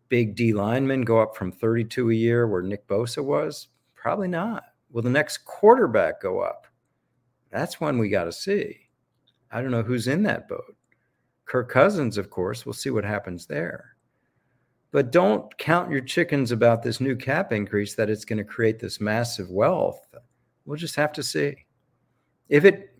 big 0.08 0.36
D 0.36 0.54
lineman 0.54 1.02
go 1.02 1.20
up 1.20 1.36
from 1.36 1.52
32 1.52 2.12
a 2.12 2.14
year 2.14 2.48
where 2.48 2.62
Nick 2.62 2.88
Bosa 2.88 3.24
was? 3.24 3.68
Probably 3.96 4.28
not. 4.28 4.64
Will 4.94 5.02
the 5.02 5.10
next 5.10 5.40
quarterback 5.40 6.22
go 6.22 6.40
up? 6.40 6.68
That's 7.52 7.82
one 7.82 7.98
we 7.98 8.08
got 8.08 8.24
to 8.24 8.32
see. 8.32 8.80
I 9.52 9.62
don't 9.62 9.72
know 9.72 9.84
who's 9.84 10.08
in 10.08 10.24
that 10.24 10.48
boat. 10.48 10.78
Kirk 11.46 11.70
Cousins, 11.70 12.18
of 12.18 12.30
course, 12.30 12.66
we'll 12.66 12.72
see 12.72 12.90
what 12.90 13.04
happens 13.04 13.46
there. 13.46 13.98
But 14.92 15.12
don't 15.12 15.56
count 15.58 15.92
your 15.92 16.00
chickens 16.00 16.54
about 16.54 16.82
this 16.82 17.02
new 17.02 17.18
cap 17.18 17.52
increase 17.52 17.96
that 17.96 18.10
it's 18.10 18.24
going 18.24 18.38
to 18.38 18.46
create 18.46 18.80
this 18.80 19.02
massive 19.02 19.50
wealth. 19.50 20.08
We'll 20.66 20.78
just 20.78 20.96
have 20.96 21.12
to 21.14 21.24
see. 21.24 21.56
If 22.48 22.64
it, 22.64 22.92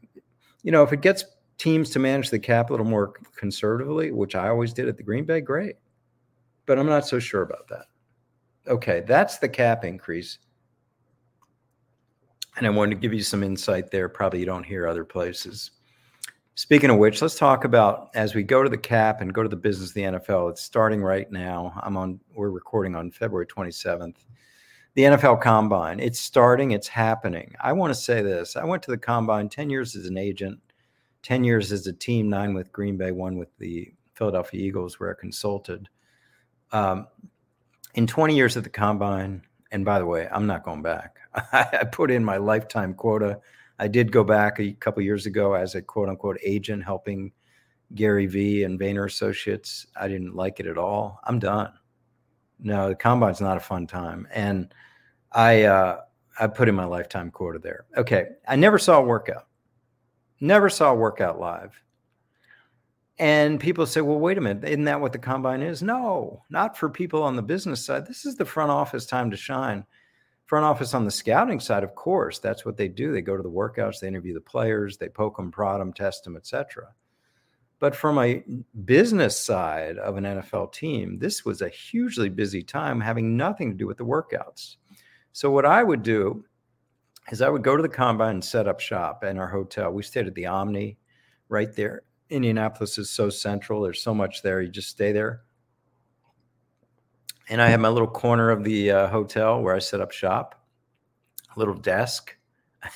you 0.64 0.74
know, 0.74 0.84
if 0.84 0.92
it 0.92 1.00
gets 1.00 1.24
teams 1.58 1.92
to 1.92 2.00
manage 2.00 2.30
the 2.30 2.40
cap 2.40 2.70
a 2.70 2.74
little 2.74 2.86
more 2.86 3.14
conservatively, 3.38 4.12
which 4.12 4.36
I 4.36 4.50
always 4.50 4.74
did 4.74 4.90
at 4.90 4.98
the 4.98 5.04
Green 5.04 5.24
Bay, 5.24 5.40
great 5.40 5.78
but 6.66 6.80
I'm 6.80 6.88
not 6.88 7.08
so 7.08 7.20
sure 7.20 7.42
about 7.42 7.68
that. 7.70 7.86
Okay, 8.68 9.04
that's 9.06 9.38
the 9.38 9.50
cap 9.50 9.84
increase. 9.84 10.40
And 12.58 12.68
I 12.68 12.70
wanted 12.70 12.96
to 12.96 13.02
give 13.02 13.14
you 13.14 13.24
some 13.24 13.44
insight 13.44 13.90
there. 13.92 14.08
Probably 14.10 14.40
you 14.40 14.46
don't 14.46 14.64
hear 14.64 14.88
other 14.88 15.06
places. 15.06 15.72
Speaking 16.56 16.92
of 16.92 16.98
which, 16.98 17.22
let's 17.22 17.36
talk 17.36 17.64
about 17.64 18.12
as 18.14 18.36
we 18.36 18.44
go 18.44 18.62
to 18.62 18.70
the 18.70 18.78
cap 18.78 19.22
and 19.22 19.34
go 19.34 19.42
to 19.42 19.50
the 19.50 19.56
business 19.56 19.90
of 19.90 19.96
the 19.96 20.02
NFL. 20.02 20.52
It's 20.52 20.62
starting 20.62 21.02
right 21.02 21.32
now. 21.32 21.74
I'm 21.82 21.98
on, 21.98 22.20
we're 22.36 22.52
recording 22.52 22.96
on 22.96 23.10
February 23.10 23.48
27th. 23.48 24.18
The 24.94 25.02
NFL 25.02 25.42
Combine, 25.42 26.00
it's 26.00 26.20
starting, 26.20 26.72
it's 26.72 26.88
happening. 26.88 27.56
I 27.60 27.74
want 27.74 27.92
to 27.92 28.00
say 28.00 28.22
this 28.22 28.56
I 28.56 28.64
went 28.64 28.84
to 28.84 28.92
the 28.92 28.98
Combine 29.00 29.50
10 29.50 29.72
years 29.72 29.96
as 29.96 30.06
an 30.06 30.18
agent, 30.18 30.60
10 31.24 31.44
years 31.44 31.72
as 31.72 31.88
a 31.88 31.94
team, 31.94 32.30
nine 32.30 32.54
with 32.54 32.72
Green 32.72 32.98
Bay, 32.98 33.12
one 33.12 33.40
with 33.40 33.50
the 33.58 33.92
Philadelphia 34.14 34.62
Eagles, 34.62 35.00
where 35.00 35.10
I 35.10 35.20
consulted. 35.20 35.90
Um, 36.72 37.08
in 37.96 38.06
20 38.06 38.36
years 38.36 38.56
at 38.58 38.64
the 38.64 38.70
combine, 38.70 39.42
and 39.72 39.84
by 39.84 39.98
the 39.98 40.06
way, 40.06 40.28
I'm 40.32 40.46
not 40.46 40.64
going 40.64 40.84
back. 40.84 41.18
I 41.52 41.88
put 41.92 42.12
in 42.12 42.24
my 42.24 42.38
lifetime 42.38 42.94
quota. 42.94 43.40
I 43.80 43.88
did 43.88 44.12
go 44.12 44.24
back 44.24 44.60
a 44.60 44.74
couple 44.74 45.02
years 45.02 45.26
ago 45.26 45.54
as 45.54 45.76
a 45.76 45.82
quote 45.82 46.10
unquote 46.10 46.38
agent 46.44 46.84
helping 46.84 47.32
Gary 47.96 48.26
Vee 48.26 48.64
and 48.64 48.80
Vayner 48.80 49.06
Associates. 49.06 49.88
I 49.96 50.08
didn't 50.08 50.36
like 50.36 50.60
it 50.60 50.68
at 50.68 50.78
all. 50.78 51.20
I'm 51.24 51.40
done. 51.40 51.74
No, 52.60 52.90
the 52.90 52.96
combine's 52.96 53.42
not 53.42 53.58
a 53.58 53.60
fun 53.62 53.88
time. 53.88 54.28
And 54.34 54.74
I 55.32 55.64
uh, 55.64 56.02
I 56.40 56.48
put 56.48 56.70
in 56.70 56.76
my 56.76 56.86
lifetime 56.86 57.32
quota 57.32 57.60
there. 57.60 57.86
Okay. 57.98 58.28
I 58.48 58.56
never 58.56 58.80
saw 58.80 59.00
a 59.00 59.04
workout. 59.04 59.48
Never 60.40 60.70
saw 60.70 60.92
a 60.92 60.96
workout 60.96 61.40
live. 61.40 61.80
And 63.20 63.60
people 63.60 63.86
say, 63.86 64.02
well, 64.02 64.20
wait 64.20 64.40
a 64.40 64.42
minute, 64.42 64.68
isn't 64.68 64.86
that 64.86 65.00
what 65.00 65.14
the 65.14 65.20
combine 65.20 65.62
is? 65.62 65.84
No, 65.84 66.44
not 66.50 66.76
for 66.78 66.90
people 66.90 67.22
on 67.22 67.36
the 67.36 67.44
business 67.44 67.86
side. 67.86 68.08
This 68.08 68.26
is 68.26 68.36
the 68.36 68.46
front 68.46 68.72
office 68.72 69.06
time 69.06 69.30
to 69.30 69.38
shine. 69.38 69.86
Front 70.46 70.66
office 70.66 70.94
on 70.94 71.06
the 71.06 71.12
scouting 71.12 71.60
side, 71.60 71.84
of 71.84 71.96
course, 71.96 72.40
that's 72.40 72.66
what 72.66 72.78
they 72.78 72.88
do. 72.88 73.12
They 73.12 73.22
go 73.22 73.38
to 73.38 73.44
the 73.44 73.50
workouts, 73.50 74.00
they 74.00 74.08
interview 74.08 74.34
the 74.34 74.42
players, 74.42 74.98
they 74.98 75.10
poke 75.10 75.38
them, 75.38 75.52
prod 75.52 75.80
them, 75.80 75.94
test 75.94 76.24
them, 76.24 76.36
etc. 76.36 76.90
But 77.80 77.96
from 77.96 78.18
a 78.20 78.44
business 78.86 79.40
side 79.40 79.98
of 79.98 80.18
an 80.18 80.24
NFL 80.24 80.74
team, 80.74 81.18
this 81.18 81.44
was 81.44 81.62
a 81.62 81.70
hugely 81.70 82.30
busy 82.30 82.62
time 82.62 83.00
having 83.00 83.36
nothing 83.36 83.72
to 83.72 83.78
do 83.78 83.88
with 83.88 83.98
the 83.98 84.06
workouts. 84.06 84.78
So 85.32 85.50
what 85.50 85.66
I 85.66 85.84
would 85.84 86.04
do 86.04 86.46
is 87.32 87.42
I 87.42 87.50
would 87.50 87.64
go 87.64 87.76
to 87.76 87.84
the 87.84 87.90
combine 87.90 88.36
and 88.36 88.46
set 88.46 88.68
up 88.68 88.80
shop 88.80 89.24
in 89.24 89.38
our 89.38 89.48
hotel. 89.48 89.92
We 89.92 90.04
stayed 90.04 90.28
at 90.28 90.36
the 90.36 90.46
Omni 90.46 90.98
right 91.50 91.74
there 91.74 92.04
Indianapolis 92.34 92.98
is 92.98 93.10
so 93.10 93.30
central. 93.30 93.82
There's 93.82 94.02
so 94.02 94.14
much 94.14 94.42
there. 94.42 94.62
You 94.62 94.70
just 94.70 94.90
stay 94.90 95.12
there. 95.12 95.42
And 97.54 97.62
I 97.62 97.70
had 97.70 97.82
my 97.82 97.90
little 97.90 98.08
corner 98.08 98.50
of 98.50 98.64
the 98.64 98.90
uh, 98.90 99.08
hotel 99.10 99.62
where 99.62 99.76
I 99.76 99.78
set 99.78 100.02
up 100.02 100.12
shop, 100.12 100.60
a 101.56 101.60
little 101.60 101.76
desk. 101.76 102.36
uh, 102.84 102.88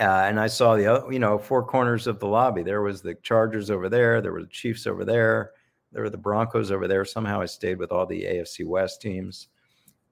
and 0.00 0.40
I 0.40 0.48
saw 0.48 0.74
the, 0.74 1.06
you 1.12 1.20
know, 1.20 1.38
four 1.38 1.64
corners 1.64 2.08
of 2.08 2.18
the 2.18 2.26
lobby. 2.26 2.64
There 2.64 2.82
was 2.82 3.02
the 3.02 3.14
Chargers 3.22 3.70
over 3.70 3.88
there. 3.88 4.20
There 4.20 4.32
were 4.32 4.42
the 4.42 4.48
Chiefs 4.48 4.88
over 4.88 5.04
there. 5.04 5.52
There 5.92 6.02
were 6.02 6.10
the 6.10 6.18
Broncos 6.18 6.72
over 6.72 6.88
there. 6.88 7.04
Somehow 7.04 7.40
I 7.40 7.44
stayed 7.44 7.78
with 7.78 7.92
all 7.92 8.04
the 8.04 8.24
AFC 8.24 8.66
West 8.66 9.00
teams. 9.00 9.46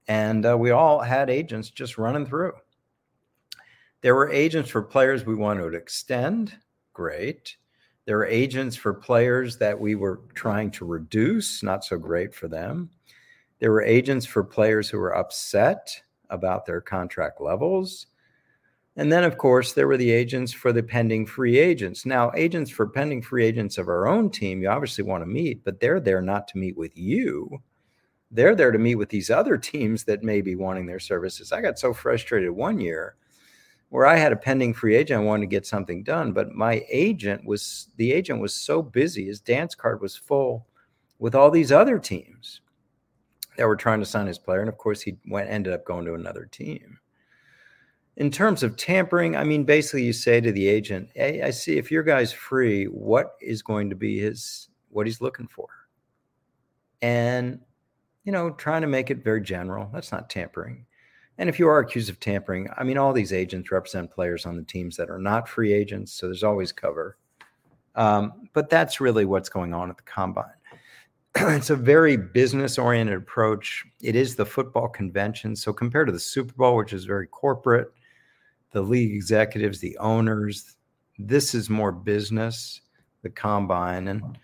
And 0.06 0.46
uh, 0.46 0.56
we 0.56 0.70
all 0.70 1.00
had 1.00 1.28
agents 1.28 1.70
just 1.70 1.99
running 1.99 2.25
through. 2.25 2.52
There 4.00 4.14
were 4.14 4.30
agents 4.30 4.70
for 4.70 4.82
players 4.82 5.26
we 5.26 5.35
wanted 5.35 5.73
to 5.73 5.76
extend. 5.76 6.56
Great. 6.92 7.56
There 8.04 8.18
were 8.18 8.26
agents 8.26 8.76
for 8.76 8.94
players 8.94 9.58
that 9.58 9.80
we 9.80 9.96
were 9.96 10.20
trying 10.35 10.70
to 10.70 10.85
reduce, 10.85 11.64
not 11.64 11.85
so 11.85 11.99
great 11.99 12.32
for 12.32 12.46
them. 12.46 12.90
There 13.58 13.72
were 13.72 13.82
agents 13.82 14.26
for 14.26 14.44
players 14.44 14.88
who 14.88 14.98
were 14.98 15.16
upset 15.16 16.00
about 16.30 16.66
their 16.66 16.80
contract 16.80 17.40
levels. 17.40 18.06
And 18.96 19.12
then, 19.12 19.25
of 19.25 19.38
course, 19.38 19.72
there 19.72 19.88
were 19.88 19.96
the 19.96 20.10
agents 20.10 20.52
for 20.52 20.72
the 20.72 20.82
pending 20.82 21.26
free 21.26 21.58
agents. 21.58 22.06
Now, 22.06 22.32
agents 22.34 22.70
for 22.70 22.86
pending 22.86 23.22
free 23.22 23.44
agents 23.44 23.78
of 23.78 23.88
our 23.88 24.08
own 24.08 24.30
team, 24.30 24.62
you 24.62 24.68
obviously 24.68 25.04
want 25.04 25.22
to 25.22 25.26
meet, 25.26 25.64
but 25.64 25.80
they're 25.80 26.00
there 26.00 26.22
not 26.22 26.48
to 26.48 26.58
meet 26.58 26.76
with 26.76 26.96
you. 26.96 27.62
They're 28.30 28.54
there 28.54 28.72
to 28.72 28.78
meet 28.78 28.96
with 28.96 29.10
these 29.10 29.30
other 29.30 29.56
teams 29.58 30.04
that 30.04 30.22
may 30.22 30.40
be 30.40 30.56
wanting 30.56 30.86
their 30.86 30.98
services. 30.98 31.52
I 31.52 31.60
got 31.60 31.78
so 31.78 31.92
frustrated 31.92 32.50
one 32.50 32.80
year 32.80 33.16
where 33.90 34.06
I 34.06 34.16
had 34.16 34.32
a 34.32 34.36
pending 34.36 34.75
free 34.75 34.96
agent, 34.96 35.20
I 35.20 35.25
wanted 35.25 35.42
to 35.42 35.54
get 35.54 35.66
something 35.66 36.02
done, 36.02 36.32
but 36.32 36.52
my 36.52 36.84
agent 36.90 37.46
was 37.46 37.88
the 37.96 38.12
agent 38.12 38.40
was 38.40 38.54
so 38.54 38.82
busy, 38.82 39.26
his 39.26 39.40
dance 39.40 39.75
card 39.75 40.00
was 40.00 40.16
full 40.16 40.66
with 41.18 41.34
all 41.34 41.50
these 41.50 41.70
other 41.70 41.98
teams 41.98 42.60
that 43.56 43.66
were 43.66 43.76
trying 43.76 44.00
to 44.00 44.06
sign 44.06 44.26
his 44.26 44.38
player, 44.38 44.60
and 44.60 44.68
of 44.68 44.78
course 44.78 45.00
he 45.00 45.18
went 45.26 45.50
ended 45.50 45.72
up 45.72 45.84
going 45.84 46.04
to 46.06 46.14
another 46.14 46.46
team. 46.46 46.98
In 48.16 48.30
terms 48.30 48.62
of 48.62 48.76
tampering, 48.76 49.36
I 49.36 49.44
mean, 49.44 49.64
basically 49.64 50.04
you 50.04 50.12
say 50.12 50.40
to 50.40 50.52
the 50.52 50.68
agent, 50.68 51.10
"Hey, 51.14 51.42
I 51.42 51.50
see 51.50 51.76
if 51.76 51.90
your 51.90 52.02
guy's 52.02 52.32
free, 52.32 52.86
what 52.86 53.36
is 53.40 53.62
going 53.62 53.90
to 53.90 53.96
be 53.96 54.18
his 54.18 54.68
what 54.90 55.06
he's 55.06 55.20
looking 55.20 55.48
for?" 55.48 55.68
And 57.02 57.60
you 58.25 58.32
know, 58.32 58.50
trying 58.50 58.82
to 58.82 58.88
make 58.88 59.10
it 59.10 59.22
very 59.22 59.40
general. 59.40 59.88
That's 59.92 60.12
not 60.12 60.30
tampering 60.30 60.86
and 61.38 61.48
if 61.48 61.58
you 61.58 61.68
are 61.68 61.80
accused 61.80 62.08
of 62.08 62.18
tampering, 62.18 62.68
I 62.76 62.84
mean, 62.84 62.96
all 62.96 63.12
these 63.12 63.32
agents 63.32 63.70
represent 63.70 64.10
players 64.10 64.46
on 64.46 64.56
the 64.56 64.62
teams 64.62 64.96
that 64.96 65.10
are 65.10 65.18
not 65.18 65.48
free 65.48 65.72
agents, 65.72 66.12
so 66.12 66.26
there's 66.26 66.42
always 66.42 66.72
cover. 66.72 67.18
Um, 67.94 68.48
but 68.52 68.70
that's 68.70 69.00
really 69.00 69.25
what's 69.25 69.48
going 69.48 69.75
on 69.75 69.90
at 69.90 69.96
the 69.96 70.02
combine. 70.02 70.44
it's 71.55 71.71
a 71.71 71.76
very 71.76 72.16
business 72.16 72.78
oriented 72.78 73.16
approach. 73.16 73.85
It 74.02 74.16
is 74.16 74.37
the 74.37 74.47
football 74.47 74.88
convention. 74.88 75.55
So 75.55 75.73
compared 75.73 76.09
to 76.09 76.12
the 76.12 76.21
Super 76.21 76.55
Bowl, 76.55 76.76
which 76.76 76.93
is 76.93 77.05
very 77.05 77.26
corporate, 77.26 77.93
the 78.71 78.81
league 78.81 79.14
executives, 79.14 79.78
the 79.78 79.97
owners, 79.99 80.76
this 81.19 81.55
is 81.55 81.69
more 81.69 81.93
business, 81.93 82.81
the 83.23 83.31
combine. 83.31 84.09
And 84.09 84.38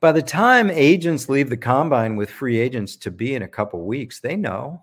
by 0.00 0.12
the 0.12 0.22
time 0.22 0.70
agents 0.70 1.28
leave 1.28 1.48
the 1.48 1.56
combine 1.56 2.16
with 2.16 2.30
free 2.30 2.58
agents 2.58 2.96
to 2.96 3.10
be 3.10 3.34
in 3.34 3.42
a 3.42 3.48
couple 3.48 3.84
weeks, 3.84 4.20
they 4.20 4.36
know 4.36 4.82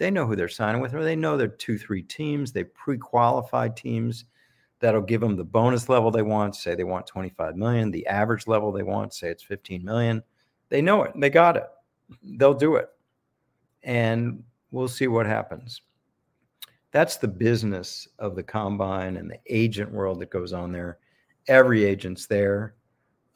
they 0.00 0.10
know 0.10 0.26
who 0.26 0.34
they're 0.34 0.48
signing 0.48 0.80
with, 0.80 0.94
or 0.94 1.04
they 1.04 1.14
know 1.14 1.36
they're 1.36 1.46
two, 1.46 1.76
three 1.76 2.02
teams. 2.02 2.52
They 2.52 2.64
pre 2.64 2.96
qualify 2.96 3.68
teams 3.68 4.24
that'll 4.80 5.02
give 5.02 5.20
them 5.20 5.36
the 5.36 5.44
bonus 5.44 5.90
level 5.90 6.10
they 6.10 6.22
want. 6.22 6.56
Say 6.56 6.74
they 6.74 6.84
want 6.84 7.06
25 7.06 7.54
million, 7.54 7.90
the 7.90 8.06
average 8.06 8.46
level 8.46 8.72
they 8.72 8.82
want, 8.82 9.12
say 9.12 9.28
it's 9.28 9.42
15 9.42 9.84
million. 9.84 10.22
They 10.70 10.80
know 10.80 11.02
it. 11.02 11.12
They 11.16 11.30
got 11.30 11.56
it. 11.56 11.66
They'll 12.22 12.54
do 12.54 12.76
it. 12.76 12.88
And 13.82 14.42
we'll 14.70 14.88
see 14.88 15.08
what 15.08 15.26
happens. 15.26 15.82
That's 16.92 17.16
the 17.16 17.28
business 17.28 18.08
of 18.18 18.34
the 18.34 18.42
combine 18.42 19.16
and 19.16 19.30
the 19.30 19.38
agent 19.46 19.92
world 19.92 20.20
that 20.20 20.30
goes 20.30 20.52
on 20.52 20.72
there. 20.72 20.98
Every 21.46 21.84
agent's 21.84 22.26
there. 22.26 22.74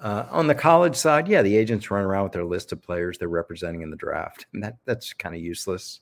Uh, 0.00 0.26
on 0.30 0.46
the 0.46 0.54
college 0.54 0.96
side, 0.96 1.28
yeah, 1.28 1.40
the 1.40 1.56
agents 1.56 1.90
run 1.90 2.04
around 2.04 2.24
with 2.24 2.32
their 2.32 2.44
list 2.44 2.72
of 2.72 2.82
players 2.82 3.16
they're 3.16 3.28
representing 3.28 3.82
in 3.82 3.90
the 3.90 3.96
draft, 3.96 4.46
and 4.52 4.62
that 4.62 4.76
that's 4.84 5.12
kind 5.12 5.34
of 5.34 5.40
useless. 5.40 6.00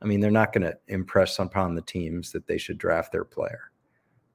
I 0.00 0.06
mean, 0.06 0.20
they're 0.20 0.30
not 0.30 0.52
going 0.52 0.62
to 0.62 0.78
impress 0.88 1.38
upon 1.38 1.74
the 1.74 1.82
teams 1.82 2.30
that 2.32 2.46
they 2.46 2.58
should 2.58 2.78
draft 2.78 3.10
their 3.10 3.24
player, 3.24 3.72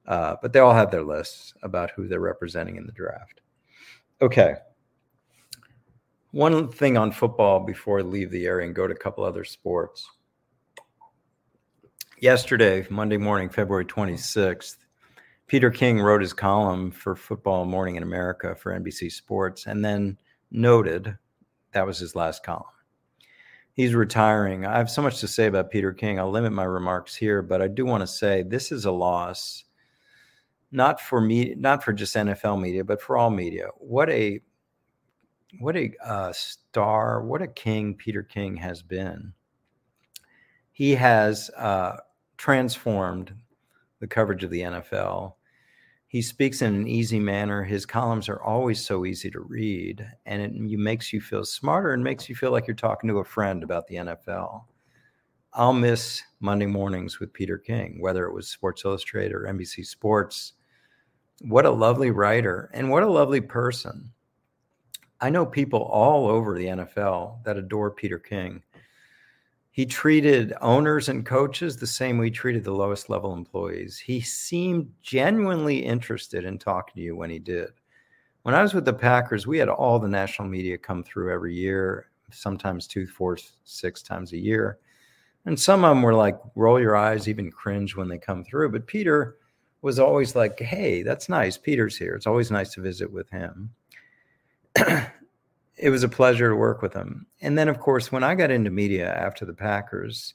uh, 0.06 0.36
but 0.42 0.52
they 0.52 0.60
all 0.60 0.74
have 0.74 0.90
their 0.90 1.02
lists 1.02 1.54
about 1.62 1.90
who 1.92 2.08
they're 2.08 2.20
representing 2.20 2.76
in 2.76 2.86
the 2.86 2.92
draft. 2.92 3.40
Okay. 4.20 4.56
One 6.32 6.68
thing 6.68 6.96
on 6.96 7.10
football 7.10 7.60
before 7.60 7.98
I 7.98 8.02
leave 8.02 8.30
the 8.30 8.46
area 8.46 8.66
and 8.66 8.74
go 8.74 8.86
to 8.86 8.94
a 8.94 8.96
couple 8.96 9.24
other 9.24 9.42
sports. 9.42 10.08
Yesterday, 12.20 12.86
Monday 12.88 13.16
morning, 13.16 13.48
February 13.48 13.84
26th, 13.84 14.76
Peter 15.48 15.70
King 15.72 16.00
wrote 16.00 16.20
his 16.20 16.32
column 16.32 16.92
for 16.92 17.16
Football 17.16 17.64
Morning 17.64 17.96
in 17.96 18.04
America 18.04 18.54
for 18.54 18.78
NBC 18.78 19.10
Sports 19.10 19.66
and 19.66 19.84
then 19.84 20.16
noted 20.52 21.18
that 21.72 21.84
was 21.84 21.98
his 21.98 22.14
last 22.14 22.44
column. 22.44 22.62
He's 23.72 23.94
retiring. 23.94 24.66
I 24.66 24.78
have 24.78 24.90
so 24.90 25.02
much 25.02 25.18
to 25.20 25.28
say 25.28 25.46
about 25.46 25.72
Peter 25.72 25.92
King. 25.92 26.20
I'll 26.20 26.30
limit 26.30 26.52
my 26.52 26.62
remarks 26.62 27.16
here, 27.16 27.42
but 27.42 27.60
I 27.60 27.66
do 27.66 27.84
want 27.84 28.02
to 28.02 28.06
say 28.06 28.44
this 28.44 28.70
is 28.70 28.84
a 28.84 28.92
loss, 28.92 29.64
not 30.70 31.00
for 31.00 31.20
me, 31.20 31.56
not 31.56 31.82
for 31.82 31.92
just 31.92 32.14
NFL 32.14 32.60
media, 32.60 32.84
but 32.84 33.02
for 33.02 33.16
all 33.16 33.30
media. 33.30 33.68
What 33.78 34.08
a 34.10 34.40
what 35.58 35.76
a 35.76 35.92
uh, 36.04 36.32
star, 36.32 37.22
what 37.22 37.42
a 37.42 37.48
king 37.48 37.94
Peter 37.94 38.22
King 38.22 38.56
has 38.56 38.82
been. 38.82 39.32
He 40.72 40.94
has 40.94 41.50
uh, 41.56 41.96
transformed 42.36 43.34
the 44.00 44.06
coverage 44.06 44.44
of 44.44 44.50
the 44.50 44.62
NFL. 44.62 45.34
He 46.06 46.22
speaks 46.22 46.62
in 46.62 46.74
an 46.74 46.88
easy 46.88 47.20
manner. 47.20 47.62
His 47.62 47.86
columns 47.86 48.28
are 48.28 48.42
always 48.42 48.84
so 48.84 49.04
easy 49.04 49.30
to 49.30 49.40
read, 49.40 50.06
and 50.26 50.42
it 50.42 50.52
makes 50.54 51.12
you 51.12 51.20
feel 51.20 51.44
smarter 51.44 51.92
and 51.92 52.02
makes 52.02 52.28
you 52.28 52.34
feel 52.34 52.50
like 52.50 52.66
you're 52.66 52.74
talking 52.74 53.08
to 53.08 53.18
a 53.18 53.24
friend 53.24 53.62
about 53.62 53.86
the 53.86 53.96
NFL. 53.96 54.64
I'll 55.52 55.72
miss 55.72 56.22
Monday 56.40 56.66
mornings 56.66 57.20
with 57.20 57.32
Peter 57.32 57.58
King, 57.58 58.00
whether 58.00 58.24
it 58.26 58.32
was 58.32 58.48
Sports 58.48 58.84
Illustrated 58.84 59.34
or 59.34 59.42
NBC 59.42 59.84
Sports. 59.84 60.54
What 61.42 61.66
a 61.66 61.70
lovely 61.70 62.10
writer 62.10 62.70
and 62.72 62.90
what 62.90 63.02
a 63.02 63.10
lovely 63.10 63.40
person. 63.40 64.12
I 65.20 65.30
know 65.30 65.44
people 65.44 65.82
all 65.82 66.28
over 66.28 66.56
the 66.56 66.66
NFL 66.66 67.44
that 67.44 67.56
adore 67.56 67.90
Peter 67.90 68.18
King. 68.18 68.62
He 69.70 69.86
treated 69.86 70.54
owners 70.60 71.08
and 71.08 71.24
coaches 71.24 71.76
the 71.76 71.86
same 71.86 72.18
way 72.18 72.26
he 72.26 72.30
treated 72.30 72.64
the 72.64 72.72
lowest 72.72 73.08
level 73.08 73.34
employees. 73.34 73.98
He 73.98 74.20
seemed 74.20 74.90
genuinely 75.02 75.78
interested 75.78 76.44
in 76.44 76.58
talking 76.58 76.94
to 76.96 77.00
you 77.00 77.16
when 77.16 77.30
he 77.30 77.38
did. 77.38 77.70
When 78.42 78.54
I 78.54 78.62
was 78.62 78.74
with 78.74 78.84
the 78.84 78.92
Packers, 78.92 79.46
we 79.46 79.58
had 79.58 79.68
all 79.68 79.98
the 79.98 80.08
national 80.08 80.48
media 80.48 80.78
come 80.78 81.04
through 81.04 81.32
every 81.32 81.54
year, 81.54 82.10
sometimes 82.32 82.86
two, 82.86 83.06
four, 83.06 83.36
six 83.64 84.02
times 84.02 84.32
a 84.32 84.38
year. 84.38 84.78
And 85.46 85.58
some 85.58 85.84
of 85.84 85.90
them 85.90 86.02
were 86.02 86.14
like, 86.14 86.38
roll 86.54 86.80
your 86.80 86.96
eyes, 86.96 87.28
even 87.28 87.50
cringe 87.50 87.96
when 87.96 88.08
they 88.08 88.18
come 88.18 88.44
through. 88.44 88.70
But 88.70 88.86
Peter 88.86 89.36
was 89.82 89.98
always 89.98 90.34
like, 90.34 90.58
hey, 90.58 91.02
that's 91.02 91.28
nice. 91.28 91.56
Peter's 91.56 91.96
here. 91.96 92.14
It's 92.14 92.26
always 92.26 92.50
nice 92.50 92.74
to 92.74 92.82
visit 92.82 93.10
with 93.10 93.30
him. 93.30 93.70
it 95.76 95.90
was 95.90 96.02
a 96.02 96.08
pleasure 96.08 96.50
to 96.50 96.56
work 96.56 96.82
with 96.82 96.92
him. 96.92 97.26
And 97.40 97.56
then, 97.56 97.68
of 97.68 97.80
course, 97.80 98.12
when 98.12 98.22
I 98.22 98.34
got 98.34 98.50
into 98.50 98.70
media 98.70 99.12
after 99.14 99.44
the 99.44 99.54
Packers, 99.54 100.34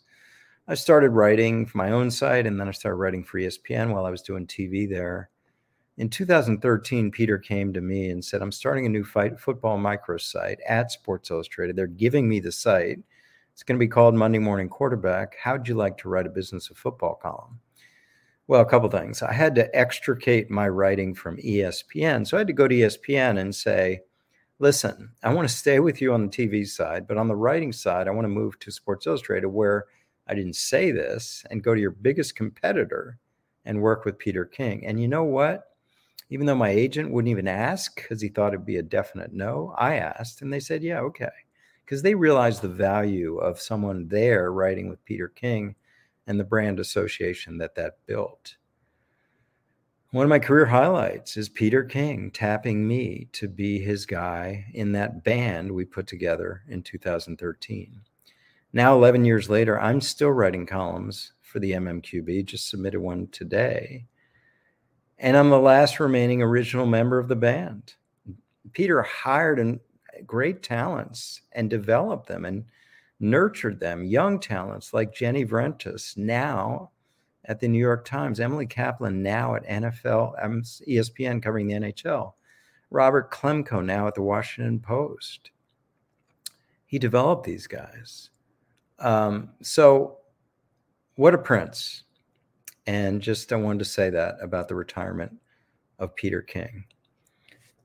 I 0.68 0.74
started 0.74 1.12
writing 1.12 1.66
for 1.66 1.78
my 1.78 1.92
own 1.92 2.10
site, 2.10 2.48
and 2.48 2.60
then 2.60 2.68
I 2.68 2.72
started 2.72 2.98
writing 2.98 3.24
for 3.24 3.40
ESPN 3.40 3.92
while 3.92 4.06
I 4.06 4.10
was 4.10 4.24
doing 4.24 4.48
TV 4.48 4.90
there. 4.90 5.30
In 5.98 6.10
2013, 6.10 7.12
Peter 7.12 7.38
came 7.38 7.72
to 7.72 7.82
me 7.82 8.10
and 8.10 8.24
said, 8.24 8.42
I'm 8.42 8.52
starting 8.52 8.86
a 8.86 8.90
new 8.90 9.04
fight 9.04 9.40
football 9.40 9.78
microsite 9.78 10.58
at 10.68 10.92
Sports 10.92 11.30
Illustrated. 11.30 11.76
They're 11.76 11.88
giving 11.88 12.28
me 12.28 12.40
the 12.40 12.52
site. 12.52 13.00
It's 13.54 13.64
going 13.64 13.78
to 13.78 13.86
be 13.86 13.88
called 13.88 14.16
Monday 14.16 14.40
Morning 14.40 14.68
Quarterback. 14.68 15.38
How'd 15.42 15.68
you 15.68 15.76
like 15.76 15.98
to 16.00 16.10
write 16.10 16.26
a 16.26 16.32
business 16.32 16.70
of 16.70 16.78
football 16.78 17.16
column? 17.16 17.60
Well, 18.48 18.62
a 18.62 18.66
couple 18.66 18.90
things. 18.90 19.22
I 19.22 19.32
had 19.32 19.56
to 19.56 19.74
extricate 19.76 20.52
my 20.52 20.68
writing 20.68 21.16
from 21.16 21.38
ESPN. 21.38 22.28
So 22.28 22.36
I 22.36 22.42
had 22.42 22.48
to 22.48 22.54
go 22.54 22.68
to 22.68 22.76
ESPN 22.76 23.40
and 23.40 23.56
say, 23.56 24.02
listen, 24.60 25.12
I 25.24 25.34
want 25.34 25.48
to 25.48 25.56
stay 25.56 25.80
with 25.80 26.02
you 26.02 26.14
on 26.14 26.26
the 26.26 26.32
TV 26.32 26.68
side, 26.68 27.08
but 27.08 27.18
on 27.18 27.28
the 27.28 27.36
writing 27.36 27.74
side, 27.74 28.08
I 28.08 28.12
want 28.12 28.26
to 28.26 28.30
move 28.30 28.60
to 28.60 28.72
Sports 28.72 29.08
Illustrated 29.08 29.48
where 29.48 29.86
I 30.28 30.34
didn't 30.34 30.56
say 30.56 30.92
this 30.92 31.44
and 31.50 31.64
go 31.64 31.76
to 31.76 31.82
your 31.82 31.92
biggest 31.92 32.36
competitor 32.36 33.20
and 33.66 33.82
work 33.82 34.06
with 34.06 34.18
Peter 34.18 34.46
King. 34.46 34.86
And 34.86 35.02
you 35.02 35.08
know 35.08 35.24
what? 35.24 35.72
Even 36.30 36.48
though 36.48 36.56
my 36.56 36.70
agent 36.70 37.12
wouldn't 37.12 37.32
even 37.32 37.48
ask 37.48 37.96
because 37.96 38.22
he 38.22 38.30
thought 38.30 38.54
it'd 38.54 38.66
be 38.66 38.78
a 38.78 38.84
definite 38.84 39.34
no, 39.34 39.74
I 39.78 39.96
asked 39.96 40.42
and 40.42 40.52
they 40.52 40.60
said, 40.60 40.82
yeah, 40.82 41.00
okay. 41.02 41.30
Because 41.84 42.02
they 42.02 42.16
realized 42.16 42.62
the 42.62 42.68
value 42.68 43.38
of 43.38 43.62
someone 43.62 44.08
there 44.08 44.52
writing 44.52 44.90
with 44.90 45.06
Peter 45.06 45.28
King 45.28 45.76
and 46.26 46.40
the 46.40 46.44
brand 46.44 46.80
association 46.80 47.60
that 47.60 47.76
that 47.76 47.98
built. 48.08 48.56
One 50.16 50.24
of 50.24 50.30
my 50.30 50.40
career 50.40 50.68
highlights 50.68 51.36
is 51.36 51.50
Peter 51.50 51.84
King 51.84 52.32
tapping 52.32 52.88
me 52.88 53.28
to 53.34 53.50
be 53.50 53.80
his 53.80 54.06
guy 54.06 54.68
in 54.74 54.94
that 54.94 55.26
band 55.26 55.70
we 55.70 55.84
put 55.84 56.08
together 56.08 56.64
in 56.70 56.84
2013. 56.84 58.00
Now, 58.72 58.96
11 58.96 59.26
years 59.26 59.50
later, 59.50 59.78
I'm 59.78 60.00
still 60.00 60.32
writing 60.32 60.66
columns 60.66 61.34
for 61.42 61.60
the 61.60 61.74
MMQB, 61.74 62.46
just 62.46 62.70
submitted 62.70 63.02
one 63.02 63.28
today. 63.28 64.06
And 65.18 65.36
I'm 65.36 65.50
the 65.50 65.60
last 65.60 66.00
remaining 66.00 66.42
original 66.42 66.86
member 66.86 67.20
of 67.20 67.28
the 67.28 67.36
band. 67.36 67.96
Peter 68.72 69.02
hired 69.02 69.60
and 69.60 69.82
great 70.26 70.64
talents 70.64 71.42
and 71.52 71.70
developed 71.70 72.30
them 72.30 72.46
and 72.46 72.64
nurtured 73.20 73.82
them, 73.82 74.06
young 74.06 74.40
talents 74.40 74.94
like 74.94 75.14
Jenny 75.14 75.44
Vrentas, 75.44 76.16
now 76.16 76.92
at 77.48 77.60
the 77.60 77.68
New 77.68 77.80
York 77.80 78.06
Times, 78.06 78.40
Emily 78.40 78.66
Kaplan 78.66 79.22
now 79.22 79.56
at 79.56 79.66
NFL, 79.68 80.36
ESPN 80.88 81.42
covering 81.42 81.68
the 81.68 81.74
NHL, 81.74 82.34
Robert 82.90 83.32
Klemko 83.32 83.84
now 83.84 84.08
at 84.08 84.16
the 84.16 84.22
Washington 84.22 84.80
Post. 84.80 85.52
He 86.86 87.00
developed 87.00 87.46
these 87.46 87.68
guys. 87.68 88.30
Um, 89.00 89.50
so, 89.62 90.18
what 91.16 91.34
a 91.34 91.38
prince. 91.38 92.04
And 92.88 93.22
just 93.22 93.52
I 93.52 93.56
wanted 93.56 93.80
to 93.80 93.86
say 93.86 94.10
that 94.12 94.36
about 94.42 94.68
the 94.68 94.76
retirement 94.76 95.36
of 96.00 96.16
Peter 96.16 96.42
King. 96.42 96.86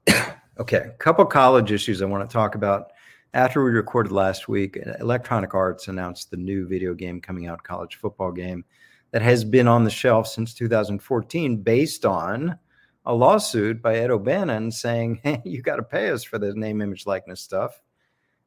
okay, 0.58 0.76
a 0.76 0.90
couple 0.98 1.24
college 1.24 1.72
issues 1.72 2.02
I 2.02 2.06
want 2.06 2.28
to 2.28 2.32
talk 2.32 2.54
about. 2.54 2.92
After 3.32 3.64
we 3.64 3.70
recorded 3.70 4.12
last 4.12 4.48
week, 4.48 4.76
Electronic 4.98 5.54
Arts 5.54 5.88
announced 5.88 6.30
the 6.30 6.36
new 6.36 6.66
video 6.66 6.94
game 6.94 7.20
coming 7.20 7.46
out, 7.46 7.62
college 7.62 7.96
football 7.96 8.32
game 8.32 8.64
that 9.12 9.22
has 9.22 9.44
been 9.44 9.68
on 9.68 9.84
the 9.84 9.90
shelf 9.90 10.28
since 10.28 10.54
2014 10.54 11.62
based 11.62 12.04
on 12.04 12.58
a 13.06 13.14
lawsuit 13.14 13.82
by 13.82 13.96
Ed 13.96 14.10
O'Bannon 14.10 14.70
saying, 14.70 15.20
hey, 15.24 15.42
you 15.44 15.62
got 15.62 15.76
to 15.76 15.82
pay 15.82 16.10
us 16.10 16.22
for 16.22 16.38
the 16.38 16.54
name, 16.54 16.80
image, 16.80 17.06
likeness 17.06 17.40
stuff. 17.40 17.80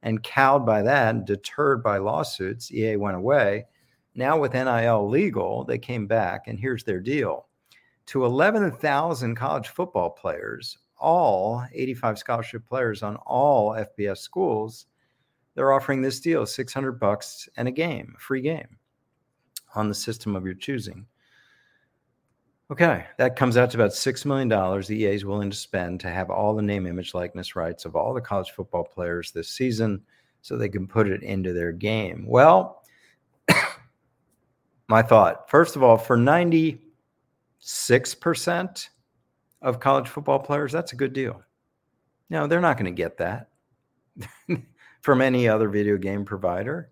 And 0.01 0.21
cowed 0.21 0.65
by 0.65 0.81
that, 0.81 1.25
deterred 1.25 1.81
by 1.81 1.97
lawsuits, 1.97 2.71
EA 2.71 2.97
went 2.97 3.15
away. 3.15 3.65
Now, 4.15 4.37
with 4.37 4.53
NIL 4.53 5.09
legal, 5.09 5.63
they 5.63 5.79
came 5.79 6.07
back, 6.07 6.47
and 6.47 6.59
here's 6.59 6.83
their 6.83 6.99
deal 6.99 7.47
to 8.07 8.25
11,000 8.25 9.35
college 9.35 9.69
football 9.69 10.09
players, 10.09 10.77
all 10.99 11.65
85 11.73 12.19
scholarship 12.19 12.67
players 12.67 13.01
on 13.01 13.15
all 13.15 13.71
FBS 13.71 14.17
schools, 14.17 14.87
they're 15.55 15.71
offering 15.71 16.01
this 16.01 16.19
deal 16.19 16.45
600 16.45 16.99
bucks 16.99 17.47
and 17.55 17.67
a 17.67 17.71
game, 17.71 18.13
a 18.17 18.19
free 18.19 18.41
game 18.41 18.77
on 19.75 19.89
the 19.89 19.95
system 19.95 20.35
of 20.35 20.45
your 20.45 20.55
choosing. 20.55 21.05
Okay, 22.71 23.05
that 23.17 23.35
comes 23.35 23.57
out 23.57 23.71
to 23.71 23.77
about 23.77 23.91
$6 23.91 24.25
million 24.25 24.49
the 24.49 24.95
EA 24.95 25.13
is 25.13 25.25
willing 25.25 25.49
to 25.49 25.55
spend 25.55 25.99
to 25.99 26.09
have 26.09 26.29
all 26.29 26.55
the 26.55 26.61
name, 26.61 26.87
image, 26.87 27.13
likeness 27.13 27.55
rights 27.55 27.85
of 27.85 27.95
all 27.95 28.13
the 28.13 28.21
college 28.21 28.51
football 28.51 28.83
players 28.83 29.31
this 29.31 29.49
season 29.49 30.01
so 30.41 30.57
they 30.57 30.69
can 30.69 30.87
put 30.87 31.07
it 31.07 31.23
into 31.23 31.53
their 31.53 31.71
game. 31.71 32.25
Well, 32.27 32.83
my 34.87 35.01
thought 35.01 35.49
first 35.49 35.75
of 35.75 35.83
all, 35.83 35.97
for 35.97 36.17
96% 36.17 38.89
of 39.61 39.79
college 39.79 40.07
football 40.07 40.39
players, 40.39 40.71
that's 40.71 40.93
a 40.93 40.97
good 40.97 41.13
deal. 41.13 41.41
No, 42.29 42.47
they're 42.47 42.61
not 42.61 42.77
going 42.77 42.85
to 42.85 43.01
get 43.01 43.17
that 43.17 43.49
from 45.01 45.21
any 45.21 45.47
other 45.47 45.69
video 45.69 45.97
game 45.97 46.25
provider. 46.25 46.89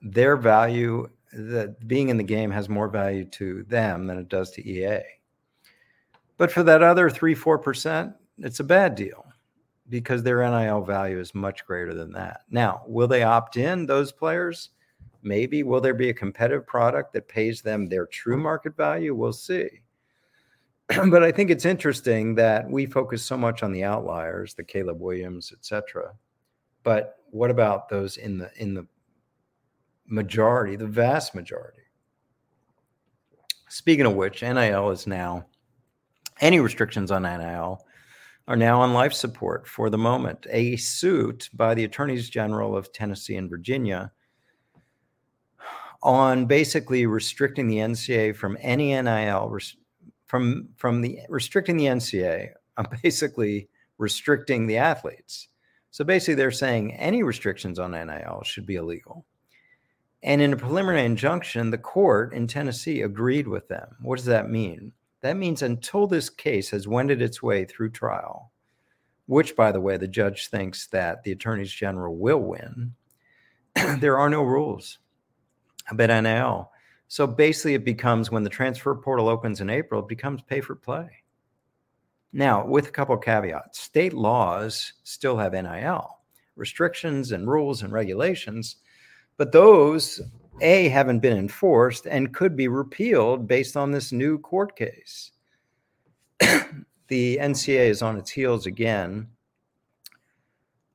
Their 0.00 0.36
value 0.36 1.08
that 1.32 1.86
being 1.86 2.08
in 2.08 2.16
the 2.16 2.22
game 2.22 2.50
has 2.50 2.68
more 2.68 2.88
value 2.88 3.24
to 3.24 3.62
them 3.64 4.06
than 4.06 4.18
it 4.18 4.28
does 4.28 4.50
to 4.52 4.68
EA. 4.68 5.00
But 6.36 6.52
for 6.52 6.62
that 6.62 6.82
other 6.82 7.08
three, 7.10 7.34
four 7.34 7.58
percent, 7.58 8.12
it's 8.38 8.60
a 8.60 8.64
bad 8.64 8.94
deal 8.94 9.24
because 9.88 10.22
their 10.22 10.48
NIL 10.48 10.82
value 10.82 11.18
is 11.18 11.34
much 11.34 11.64
greater 11.64 11.94
than 11.94 12.12
that. 12.12 12.42
Now, 12.50 12.82
will 12.86 13.06
they 13.06 13.22
opt 13.22 13.56
in, 13.56 13.86
those 13.86 14.12
players? 14.12 14.70
Maybe. 15.22 15.62
Will 15.62 15.80
there 15.80 15.94
be 15.94 16.10
a 16.10 16.14
competitive 16.14 16.66
product 16.66 17.12
that 17.12 17.28
pays 17.28 17.62
them 17.62 17.86
their 17.86 18.06
true 18.06 18.36
market 18.36 18.76
value? 18.76 19.14
We'll 19.14 19.32
see. 19.32 19.68
but 20.88 21.22
I 21.22 21.32
think 21.32 21.50
it's 21.50 21.64
interesting 21.64 22.34
that 22.36 22.68
we 22.68 22.86
focus 22.86 23.24
so 23.24 23.36
much 23.36 23.62
on 23.62 23.72
the 23.72 23.82
outliers, 23.82 24.54
the 24.54 24.64
Caleb 24.64 25.00
Williams, 25.00 25.52
et 25.52 25.64
cetera. 25.64 26.12
But 26.82 27.16
what 27.30 27.50
about 27.50 27.88
those 27.88 28.18
in 28.18 28.38
the 28.38 28.50
in 28.56 28.74
the 28.74 28.86
majority, 30.08 30.76
the 30.76 30.86
vast 30.86 31.34
majority? 31.34 31.82
Speaking 33.68 34.06
of 34.06 34.14
which, 34.14 34.42
NIL 34.42 34.90
is 34.90 35.06
now 35.06 35.46
any 36.40 36.60
restrictions 36.60 37.10
on 37.10 37.22
NIL 37.22 37.84
are 38.48 38.56
now 38.56 38.80
on 38.80 38.92
life 38.92 39.12
support 39.12 39.66
for 39.66 39.90
the 39.90 39.98
moment. 39.98 40.46
A 40.50 40.76
suit 40.76 41.50
by 41.52 41.74
the 41.74 41.84
attorneys 41.84 42.30
general 42.30 42.76
of 42.76 42.92
Tennessee 42.92 43.36
and 43.36 43.50
Virginia 43.50 44.12
on 46.02 46.46
basically 46.46 47.06
restricting 47.06 47.66
the 47.68 47.78
NCAA 47.78 48.36
from 48.36 48.56
any 48.60 48.90
NIL 49.00 49.58
from 50.26 50.68
from 50.76 51.00
the 51.00 51.18
restricting 51.28 51.76
the 51.76 51.86
NCAA 51.86 52.50
on 52.76 52.86
basically 53.02 53.68
restricting 53.98 54.66
the 54.66 54.76
athletes. 54.76 55.48
So 55.90 56.04
basically, 56.04 56.34
they're 56.34 56.50
saying 56.50 56.94
any 56.94 57.22
restrictions 57.22 57.78
on 57.78 57.92
NIL 57.92 58.42
should 58.44 58.66
be 58.66 58.76
illegal. 58.76 59.24
And 60.26 60.42
in 60.42 60.52
a 60.52 60.56
preliminary 60.56 61.04
injunction, 61.04 61.70
the 61.70 61.78
court 61.78 62.34
in 62.34 62.48
Tennessee 62.48 63.02
agreed 63.02 63.46
with 63.46 63.68
them. 63.68 63.94
What 64.00 64.16
does 64.16 64.24
that 64.24 64.50
mean? 64.50 64.92
That 65.20 65.36
means 65.36 65.62
until 65.62 66.08
this 66.08 66.28
case 66.28 66.68
has 66.70 66.88
wended 66.88 67.22
its 67.22 67.44
way 67.44 67.64
through 67.64 67.90
trial, 67.90 68.50
which, 69.26 69.54
by 69.54 69.70
the 69.70 69.80
way, 69.80 69.96
the 69.96 70.08
judge 70.08 70.48
thinks 70.48 70.88
that 70.88 71.22
the 71.22 71.30
attorneys 71.30 71.70
general 71.70 72.16
will 72.16 72.40
win, 72.40 72.92
there 74.00 74.18
are 74.18 74.28
no 74.28 74.42
rules 74.42 74.98
about 75.88 76.22
NIL. 76.22 76.72
So 77.06 77.28
basically, 77.28 77.74
it 77.74 77.84
becomes 77.84 78.28
when 78.28 78.42
the 78.42 78.50
transfer 78.50 78.96
portal 78.96 79.28
opens 79.28 79.60
in 79.60 79.70
April, 79.70 80.00
it 80.00 80.08
becomes 80.08 80.42
pay 80.42 80.60
for 80.60 80.74
play. 80.74 81.08
Now, 82.32 82.66
with 82.66 82.88
a 82.88 82.90
couple 82.90 83.16
caveats, 83.16 83.78
state 83.78 84.12
laws 84.12 84.92
still 85.04 85.38
have 85.38 85.52
NIL 85.52 86.18
restrictions 86.56 87.32
and 87.32 87.46
rules 87.46 87.82
and 87.82 87.92
regulations, 87.92 88.76
but 89.36 89.52
those 89.52 90.20
A 90.60 90.88
haven't 90.88 91.20
been 91.20 91.36
enforced 91.36 92.06
and 92.06 92.34
could 92.34 92.56
be 92.56 92.68
repealed 92.68 93.46
based 93.46 93.76
on 93.76 93.90
this 93.90 94.12
new 94.12 94.38
court 94.38 94.76
case. 94.76 95.32
the 96.40 97.38
NCAA 97.38 97.88
is 97.88 98.02
on 98.02 98.16
its 98.16 98.30
heels 98.30 98.66
again. 98.66 99.28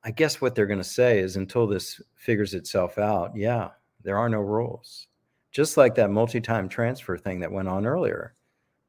I 0.04 0.10
guess 0.10 0.40
what 0.40 0.54
they're 0.54 0.66
going 0.66 0.78
to 0.78 0.84
say 0.84 1.20
is 1.20 1.36
until 1.36 1.66
this 1.66 2.00
figures 2.16 2.54
itself 2.54 2.98
out, 2.98 3.36
yeah, 3.36 3.70
there 4.02 4.18
are 4.18 4.28
no 4.28 4.40
rules. 4.40 5.06
Just 5.52 5.76
like 5.76 5.94
that 5.96 6.10
multi 6.10 6.40
time 6.40 6.68
transfer 6.68 7.16
thing 7.16 7.40
that 7.40 7.52
went 7.52 7.68
on 7.68 7.86
earlier. 7.86 8.34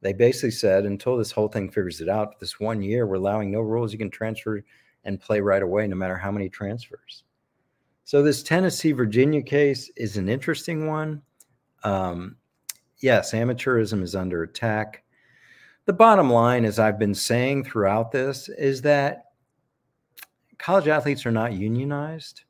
They 0.00 0.12
basically 0.12 0.50
said 0.50 0.84
until 0.84 1.16
this 1.16 1.30
whole 1.30 1.48
thing 1.48 1.70
figures 1.70 2.00
it 2.00 2.08
out, 2.08 2.38
this 2.40 2.58
one 2.58 2.82
year, 2.82 3.06
we're 3.06 3.14
allowing 3.16 3.50
no 3.50 3.60
rules. 3.60 3.92
You 3.92 3.98
can 3.98 4.10
transfer 4.10 4.62
and 5.04 5.20
play 5.20 5.40
right 5.40 5.62
away, 5.62 5.86
no 5.86 5.96
matter 5.96 6.16
how 6.16 6.30
many 6.30 6.48
transfers. 6.48 7.24
So, 8.04 8.22
this 8.22 8.42
Tennessee 8.42 8.92
Virginia 8.92 9.42
case 9.42 9.90
is 9.96 10.16
an 10.16 10.28
interesting 10.28 10.86
one. 10.86 11.22
Um, 11.84 12.36
yes, 12.98 13.32
amateurism 13.32 14.02
is 14.02 14.14
under 14.14 14.42
attack. 14.42 15.04
The 15.86 15.92
bottom 15.92 16.30
line, 16.30 16.64
as 16.64 16.78
I've 16.78 16.98
been 16.98 17.14
saying 17.14 17.64
throughout 17.64 18.12
this, 18.12 18.48
is 18.48 18.82
that 18.82 19.24
college 20.58 20.88
athletes 20.88 21.26
are 21.26 21.30
not 21.32 21.52
unionized. 21.52 22.44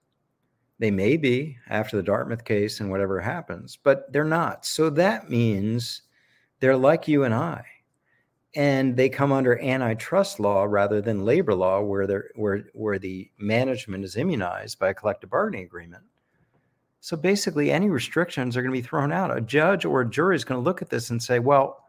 They 0.79 0.91
may 0.91 1.17
be 1.17 1.57
after 1.69 1.97
the 1.97 2.03
Dartmouth 2.03 2.45
case 2.45 2.81
and 2.81 2.91
whatever 2.91 3.21
happens, 3.21 3.77
but 3.77 4.13
they're 4.13 4.25
not. 4.25 4.67
So 4.67 4.91
that 4.91 5.31
means 5.31 6.03
they're 6.61 6.77
like 6.77 7.07
you 7.09 7.25
and 7.25 7.35
I. 7.35 7.65
And 8.57 8.97
they 8.97 9.09
come 9.09 9.33
under 9.33 9.61
antitrust 9.61 10.39
law 10.39 10.65
rather 10.65 11.01
than 11.01 11.25
labor 11.25 11.55
law, 11.55 11.81
where 11.81 12.31
where 12.37 12.65
where 12.73 12.99
the 12.99 13.31
management 13.39 14.05
is 14.05 14.17
immunized 14.17 14.79
by 14.79 14.91
a 14.91 14.95
collective 14.95 15.31
bargaining 15.31 15.65
agreement. 15.65 16.05
So 17.01 17.19
basically, 17.19 17.71
any 17.71 17.91
restrictions 17.91 18.57
are 18.57 18.63
going 18.63 18.73
to 18.73 18.81
be 18.81 18.87
thrown 18.87 19.13
out. 19.13 19.37
A 19.37 19.41
judge 19.41 19.85
or 19.85 20.01
a 20.01 20.09
jury 20.09 20.37
is 20.37 20.45
going 20.45 20.59
to 20.59 20.65
look 20.65 20.81
at 20.81 20.89
this 20.89 21.11
and 21.11 21.23
say, 21.23 21.39
well, 21.39 21.85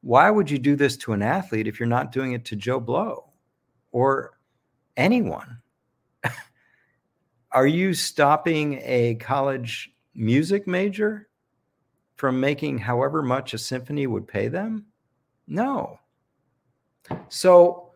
why 0.00 0.30
would 0.30 0.50
you 0.50 0.58
do 0.58 0.76
this 0.76 0.96
to 0.98 1.12
an 1.12 1.20
athlete 1.20 1.66
if 1.66 1.78
you're 1.78 1.86
not 1.86 2.12
doing 2.12 2.32
it 2.32 2.44
to 2.46 2.56
Joe 2.56 2.80
Blow 2.80 3.30
or 3.90 4.38
anyone? 4.96 5.58
are 7.52 7.66
you 7.66 7.92
stopping 7.92 8.80
a 8.82 9.16
college 9.16 9.92
music 10.14 10.66
major 10.66 11.28
from 12.16 12.40
making 12.40 12.78
however 12.78 13.22
much 13.22 13.52
a 13.52 13.58
symphony 13.58 14.06
would 14.06 14.26
pay 14.26 14.48
them? 14.48 14.86
No. 15.46 15.98
So, 17.28 17.90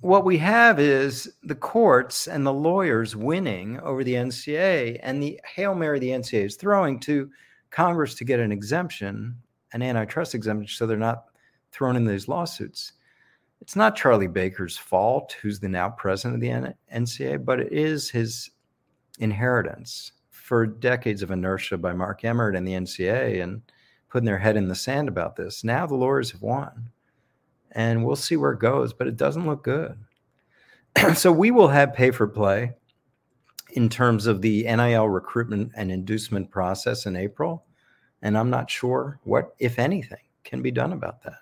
what 0.00 0.24
we 0.24 0.38
have 0.38 0.78
is 0.78 1.32
the 1.42 1.54
courts 1.54 2.28
and 2.28 2.46
the 2.46 2.52
lawyers 2.52 3.16
winning 3.16 3.80
over 3.80 4.04
the 4.04 4.14
NCAA, 4.14 5.00
and 5.02 5.22
the 5.22 5.40
Hail 5.44 5.74
Mary 5.74 5.98
the 5.98 6.10
NCAA 6.10 6.44
is 6.44 6.56
throwing 6.56 7.00
to 7.00 7.30
Congress 7.70 8.14
to 8.14 8.24
get 8.24 8.38
an 8.38 8.52
exemption, 8.52 9.36
an 9.72 9.82
antitrust 9.82 10.34
exemption, 10.34 10.68
so 10.68 10.86
they're 10.86 10.96
not 10.96 11.24
thrown 11.72 11.96
in 11.96 12.04
these 12.04 12.28
lawsuits. 12.28 12.92
It's 13.60 13.74
not 13.74 13.96
Charlie 13.96 14.28
Baker's 14.28 14.76
fault, 14.76 15.36
who's 15.40 15.58
the 15.58 15.68
now 15.68 15.90
president 15.90 16.34
of 16.34 16.40
the 16.40 16.74
NCAA, 16.92 17.44
but 17.44 17.60
it 17.60 17.72
is 17.72 18.10
his 18.10 18.50
inheritance 19.18 20.12
for 20.30 20.66
decades 20.66 21.22
of 21.22 21.30
inertia 21.30 21.78
by 21.78 21.92
Mark 21.92 22.24
Emmert 22.24 22.54
and 22.54 22.66
the 22.66 22.72
NCAA 22.72 23.42
and 23.42 23.62
putting 24.08 24.26
their 24.26 24.38
head 24.38 24.56
in 24.56 24.68
the 24.68 24.74
sand 24.74 25.08
about 25.08 25.36
this. 25.36 25.64
Now 25.64 25.86
the 25.86 25.94
lawyers 25.94 26.30
have 26.30 26.42
won, 26.42 26.90
and 27.76 28.04
we'll 28.04 28.16
see 28.16 28.36
where 28.36 28.50
it 28.50 28.58
goes, 28.58 28.92
but 28.92 29.06
it 29.06 29.16
doesn't 29.16 29.46
look 29.46 29.62
good. 29.62 29.96
so 31.14 31.30
we 31.30 31.52
will 31.52 31.68
have 31.68 31.94
pay 31.94 32.10
for 32.10 32.26
play 32.26 32.72
in 33.74 33.88
terms 33.88 34.26
of 34.26 34.42
the 34.42 34.64
NIL 34.64 35.08
recruitment 35.08 35.70
and 35.76 35.92
inducement 35.92 36.50
process 36.50 37.06
in 37.06 37.14
April. 37.14 37.64
And 38.22 38.36
I'm 38.36 38.50
not 38.50 38.68
sure 38.68 39.20
what, 39.22 39.54
if 39.60 39.78
anything, 39.78 40.18
can 40.42 40.60
be 40.62 40.72
done 40.72 40.92
about 40.92 41.22
that. 41.22 41.38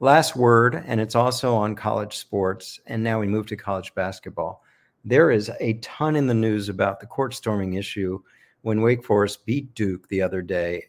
Last 0.00 0.34
word, 0.34 0.82
and 0.86 1.00
it's 1.00 1.14
also 1.14 1.54
on 1.54 1.76
college 1.76 2.16
sports. 2.16 2.80
And 2.86 3.04
now 3.04 3.20
we 3.20 3.28
move 3.28 3.46
to 3.46 3.56
college 3.56 3.94
basketball 3.94 4.64
there 5.04 5.30
is 5.30 5.50
a 5.60 5.74
ton 5.74 6.16
in 6.16 6.26
the 6.26 6.34
news 6.34 6.68
about 6.68 7.00
the 7.00 7.06
court 7.06 7.34
storming 7.34 7.74
issue 7.74 8.20
when 8.62 8.82
Wake 8.82 9.04
Forest 9.04 9.44
beat 9.44 9.74
Duke 9.74 10.08
the 10.08 10.22
other 10.22 10.42
day, 10.42 10.84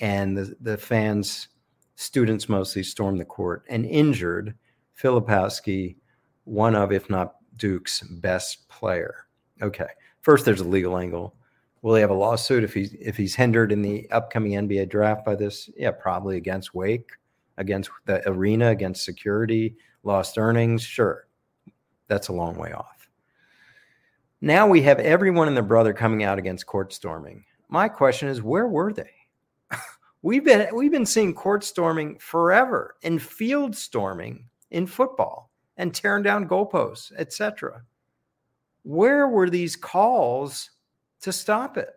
and 0.00 0.36
the, 0.36 0.54
the 0.60 0.76
fans, 0.76 1.48
students 1.96 2.48
mostly, 2.48 2.82
stormed 2.82 3.18
the 3.18 3.24
court 3.24 3.64
and 3.68 3.84
injured 3.84 4.54
Filipowski, 5.00 5.96
one 6.44 6.74
of, 6.74 6.92
if 6.92 7.10
not 7.10 7.36
Duke's 7.56 8.02
best 8.02 8.68
player. 8.68 9.26
Okay, 9.60 9.88
first 10.20 10.44
there's 10.44 10.60
a 10.60 10.68
legal 10.68 10.98
angle. 10.98 11.34
Will 11.82 11.94
he 11.96 12.00
have 12.00 12.10
a 12.10 12.14
lawsuit 12.14 12.64
if 12.64 12.74
he's 12.74 12.94
if 12.94 13.16
he's 13.16 13.34
hindered 13.34 13.72
in 13.72 13.82
the 13.82 14.08
upcoming 14.10 14.52
NBA 14.52 14.88
draft 14.88 15.24
by 15.24 15.34
this? 15.34 15.70
Yeah, 15.76 15.92
probably 15.92 16.36
against 16.36 16.74
Wake, 16.74 17.10
against 17.58 17.90
the 18.04 18.26
arena, 18.28 18.70
against 18.70 19.04
security, 19.04 19.76
lost 20.02 20.38
earnings. 20.38 20.82
Sure, 20.82 21.26
that's 22.08 22.28
a 22.28 22.32
long 22.32 22.56
way 22.56 22.72
off. 22.72 23.08
Now 24.40 24.66
we 24.66 24.82
have 24.82 24.98
everyone 25.00 25.48
and 25.48 25.56
their 25.56 25.64
brother 25.64 25.94
coming 25.94 26.22
out 26.22 26.38
against 26.38 26.66
court 26.66 26.92
storming. 26.92 27.44
My 27.68 27.88
question 27.88 28.28
is, 28.28 28.42
where 28.42 28.68
were 28.68 28.92
they? 28.92 29.10
We've 30.22 30.44
been 30.44 30.74
we've 30.74 30.90
been 30.90 31.06
seeing 31.06 31.34
court 31.34 31.64
storming 31.64 32.18
forever 32.18 32.96
and 33.02 33.20
field 33.20 33.76
storming 33.76 34.46
in 34.70 34.86
football 34.86 35.50
and 35.76 35.94
tearing 35.94 36.22
down 36.22 36.48
goalposts, 36.48 37.12
etc. 37.16 37.82
Where 38.82 39.28
were 39.28 39.50
these 39.50 39.76
calls 39.76 40.70
to 41.22 41.32
stop 41.32 41.76
it? 41.76 41.90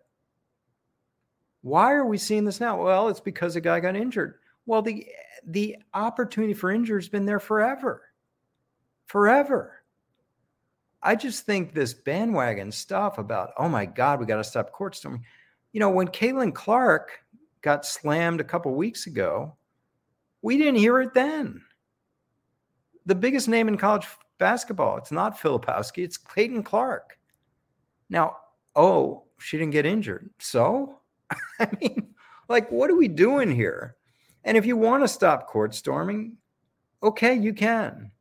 Why 1.61 1.93
are 1.93 2.05
we 2.05 2.17
seeing 2.17 2.45
this 2.45 2.59
now? 2.59 2.81
Well, 2.81 3.09
it's 3.09 3.19
because 3.19 3.55
a 3.55 3.61
guy 3.61 3.79
got 3.79 3.95
injured. 3.95 4.35
Well, 4.65 4.81
the 4.81 5.05
the 5.47 5.77
opportunity 5.93 6.53
for 6.53 6.71
injury 6.71 7.01
has 7.01 7.09
been 7.09 7.25
there 7.25 7.39
forever. 7.39 8.03
Forever. 9.05 9.75
I 11.01 11.15
just 11.15 11.45
think 11.45 11.73
this 11.73 11.93
bandwagon 11.93 12.71
stuff 12.71 13.17
about, 13.17 13.51
oh 13.57 13.69
my 13.69 13.85
God, 13.85 14.19
we 14.19 14.25
got 14.25 14.37
to 14.37 14.43
stop 14.43 14.71
court 14.71 14.95
storming. 14.95 15.23
You 15.71 15.79
know, 15.79 15.89
when 15.89 16.09
Caitlin 16.09 16.53
Clark 16.53 17.19
got 17.61 17.85
slammed 17.85 18.41
a 18.41 18.45
couple 18.45 18.73
weeks 18.73 19.07
ago, 19.07 19.55
we 20.41 20.57
didn't 20.57 20.75
hear 20.75 21.01
it 21.01 21.13
then. 21.13 21.61
The 23.05 23.15
biggest 23.15 23.47
name 23.47 23.67
in 23.67 23.77
college 23.77 24.07
basketball, 24.37 24.97
it's 24.97 25.11
not 25.11 25.39
Filipowski, 25.39 26.03
it's 26.03 26.17
Caitlin 26.17 26.63
Clark. 26.63 27.17
Now, 28.09 28.37
oh, 28.75 29.23
she 29.39 29.57
didn't 29.57 29.73
get 29.73 29.85
injured. 29.85 30.29
So, 30.39 30.99
I 31.59 31.67
mean, 31.81 32.13
like, 32.47 32.71
what 32.71 32.89
are 32.89 32.95
we 32.95 33.07
doing 33.07 33.51
here? 33.51 33.95
And 34.43 34.57
if 34.57 34.65
you 34.65 34.77
want 34.77 35.03
to 35.03 35.07
stop 35.07 35.47
court 35.47 35.75
storming, 35.75 36.37
okay, 37.03 37.33
you 37.35 37.53
can 37.53 38.11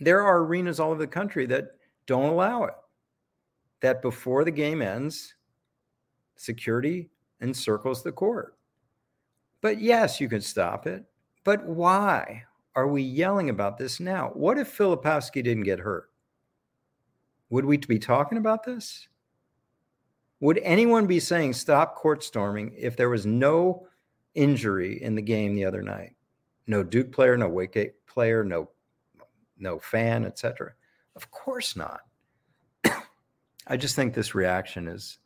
there 0.00 0.22
are 0.22 0.38
arenas 0.38 0.80
all 0.80 0.90
over 0.90 1.00
the 1.00 1.06
country 1.06 1.46
that 1.46 1.76
don't 2.06 2.30
allow 2.30 2.64
it. 2.64 2.74
That 3.82 4.02
before 4.02 4.44
the 4.44 4.50
game 4.50 4.82
ends, 4.82 5.34
security 6.36 7.10
encircles 7.40 8.02
the 8.02 8.12
court. 8.12 8.56
But 9.60 9.80
yes, 9.80 10.20
you 10.20 10.28
can 10.28 10.40
stop 10.40 10.86
it. 10.86 11.04
But 11.44 11.66
why 11.66 12.44
are 12.74 12.86
we 12.86 13.02
yelling 13.02 13.50
about 13.50 13.78
this 13.78 14.00
now? 14.00 14.30
What 14.34 14.58
if 14.58 14.76
Filipowski 14.76 15.42
didn't 15.42 15.64
get 15.64 15.80
hurt? 15.80 16.10
Would 17.50 17.64
we 17.64 17.76
be 17.76 17.98
talking 17.98 18.38
about 18.38 18.64
this? 18.64 19.08
Would 20.40 20.58
anyone 20.62 21.06
be 21.06 21.20
saying 21.20 21.52
stop 21.52 21.96
court 21.96 22.24
storming 22.24 22.72
if 22.76 22.96
there 22.96 23.10
was 23.10 23.26
no 23.26 23.86
injury 24.34 25.02
in 25.02 25.14
the 25.14 25.22
game 25.22 25.54
the 25.54 25.64
other 25.64 25.82
night? 25.82 26.14
No 26.66 26.82
Duke 26.82 27.12
player, 27.12 27.36
no 27.36 27.48
Wake 27.48 27.94
player, 28.06 28.44
no 28.44 28.70
no 29.58 29.78
fan, 29.78 30.24
etc. 30.24 30.72
Of 31.16 31.30
course 31.30 31.76
not. 31.76 32.00
I 33.66 33.76
just 33.76 33.94
think 33.94 34.14
this 34.14 34.34
reaction 34.34 34.88
is, 34.88 35.18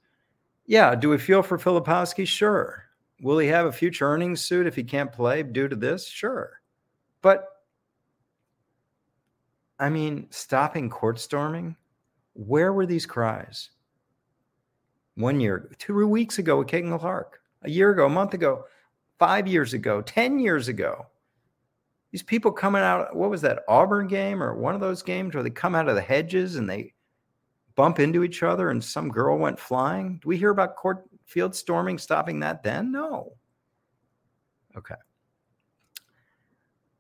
yeah. 0.66 0.94
Do 0.94 1.08
we 1.08 1.18
feel 1.18 1.42
for 1.42 1.58
Filipowski? 1.58 2.26
Sure. 2.26 2.84
Will 3.20 3.38
he 3.38 3.48
have 3.48 3.66
a 3.66 3.72
future 3.72 4.06
earnings 4.06 4.40
suit 4.40 4.66
if 4.66 4.76
he 4.76 4.84
can't 4.84 5.12
play 5.12 5.42
due 5.42 5.68
to 5.68 5.76
this? 5.76 6.06
Sure. 6.06 6.60
But 7.22 7.46
I 9.78 9.88
mean, 9.88 10.26
stopping 10.30 10.88
court 10.88 11.18
storming, 11.18 11.76
where 12.34 12.72
were 12.72 12.86
these 12.86 13.06
cries? 13.06 13.70
One 15.16 15.40
year, 15.40 15.70
two 15.78 16.06
weeks 16.06 16.38
ago 16.38 16.58
with 16.58 16.68
Caitlin 16.68 16.98
Clark, 16.98 17.40
a 17.62 17.70
year 17.70 17.90
ago, 17.90 18.06
a 18.06 18.10
month 18.10 18.34
ago, 18.34 18.64
five 19.18 19.46
years 19.46 19.74
ago, 19.74 20.02
10 20.02 20.38
years 20.38 20.68
ago. 20.68 21.06
These 22.10 22.22
people 22.22 22.52
coming 22.52 22.82
out, 22.82 23.14
what 23.16 23.30
was 23.30 23.42
that, 23.42 23.64
Auburn 23.68 24.06
game 24.06 24.42
or 24.42 24.54
one 24.54 24.74
of 24.74 24.80
those 24.80 25.02
games 25.02 25.34
where 25.34 25.42
they 25.42 25.50
come 25.50 25.74
out 25.74 25.88
of 25.88 25.96
the 25.96 26.00
hedges 26.00 26.56
and 26.56 26.68
they 26.68 26.92
bump 27.76 27.98
into 27.98 28.24
each 28.24 28.42
other 28.42 28.70
and 28.70 28.82
some 28.82 29.08
girl 29.08 29.38
went 29.38 29.58
flying? 29.58 30.18
Do 30.22 30.28
we 30.28 30.36
hear 30.36 30.50
about 30.50 30.76
court 30.76 31.04
field 31.26 31.54
storming 31.54 31.98
stopping 31.98 32.40
that 32.40 32.62
then? 32.62 32.92
No. 32.92 33.32
Okay. 34.76 34.94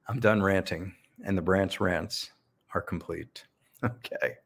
I'm 0.08 0.20
done 0.20 0.42
ranting, 0.42 0.94
and 1.24 1.36
the 1.36 1.42
Brandt 1.42 1.80
rants 1.80 2.30
are 2.74 2.82
complete. 2.82 3.46
Okay. 3.84 4.36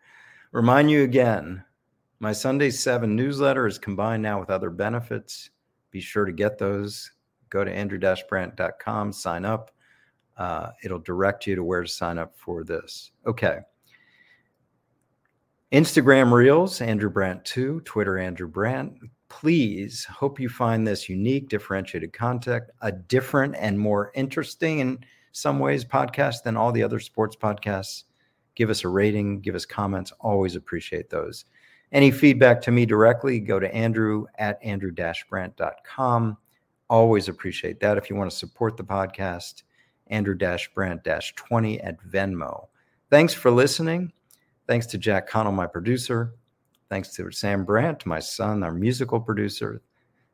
Remind 0.51 0.91
you 0.91 1.05
again 1.05 1.63
my 2.19 2.33
Sunday 2.33 2.71
7 2.71 3.15
newsletter 3.15 3.69
is 3.69 3.79
combined 3.79 4.21
now 4.21 4.41
with 4.41 4.51
other 4.51 4.71
benefits. 4.71 5.51
Be 5.93 6.01
sure 6.01 6.25
to 6.25 6.33
get 6.33 6.59
those. 6.59 7.13
Go 7.49 7.63
to 7.63 7.73
andrew-brandt.com, 7.73 9.13
sign 9.13 9.45
up. 9.45 9.71
Uh, 10.37 10.71
it'll 10.83 10.99
direct 10.99 11.47
you 11.47 11.55
to 11.55 11.63
where 11.63 11.83
to 11.83 11.89
sign 11.89 12.19
up 12.19 12.37
for 12.37 12.65
this. 12.65 13.13
Okay. 13.27 13.59
Instagram 15.71 16.33
Reels, 16.33 16.81
Andrew 16.81 17.11
Brandt 17.11 17.45
2, 17.45 17.83
Twitter, 17.83 18.17
Andrew 18.17 18.49
Brandt. 18.49 18.95
Please 19.29 20.07
hope 20.07 20.41
you 20.41 20.49
find 20.49 20.87
this 20.87 21.11
unique, 21.11 21.51
differentiated 21.51 22.15
content, 22.15 22.65
a 22.81 22.91
different 22.91 23.55
and 23.57 23.79
more 23.79 24.11
interesting 24.15 24.79
in 24.79 24.99
some 25.33 25.59
ways 25.59 25.85
podcast 25.85 26.43
than 26.43 26.57
all 26.57 26.73
the 26.73 26.83
other 26.83 26.99
sports 26.99 27.37
podcasts. 27.37 28.05
Give 28.55 28.71
us 28.71 28.85
a 28.85 28.89
rating, 28.89 29.41
give 29.41 29.55
us 29.55 29.67
comments. 29.67 30.11
Always 30.21 30.57
appreciate 30.57 31.11
those. 31.11 31.45
Any 31.93 32.11
feedback 32.11 32.63
to 32.63 32.71
me 32.71 32.87
directly, 32.87 33.39
go 33.39 33.61
to 33.61 33.75
andrew 33.75 34.25
at 34.39 34.59
andrew-brandt.com. 34.63 36.37
Always 36.89 37.29
appreciate 37.29 37.79
that. 37.81 37.99
If 37.99 38.09
you 38.09 38.17
want 38.17 38.31
to 38.31 38.37
support 38.37 38.79
the 38.79 38.85
podcast, 38.85 39.65
andrew-brandt-20 40.07 41.87
at 41.87 42.03
Venmo. 42.03 42.69
Thanks 43.11 43.35
for 43.35 43.51
listening. 43.51 44.13
Thanks 44.69 44.87
to 44.87 44.99
Jack 44.99 45.27
Connell, 45.27 45.53
my 45.53 45.67
producer. 45.67 46.35
Thanks 46.91 47.09
to 47.15 47.31
Sam 47.33 47.65
Brandt, 47.65 48.07
my 48.07 48.21
son, 48.21 48.63
our 48.63 48.73
musical 48.73 49.19
producer. 49.19 49.81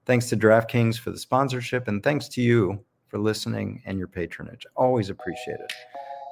Thanks 0.06 0.28
to 0.28 0.36
DraftKings 0.36 0.98
for 0.98 1.12
the 1.12 1.18
sponsorship. 1.18 1.88
And 1.88 2.02
thanks 2.02 2.28
to 2.30 2.42
you 2.42 2.84
for 3.06 3.18
listening 3.18 3.80
and 3.86 3.96
your 3.96 4.08
patronage. 4.08 4.66
Always 4.76 5.08
appreciate 5.08 5.60
it. 5.60 5.72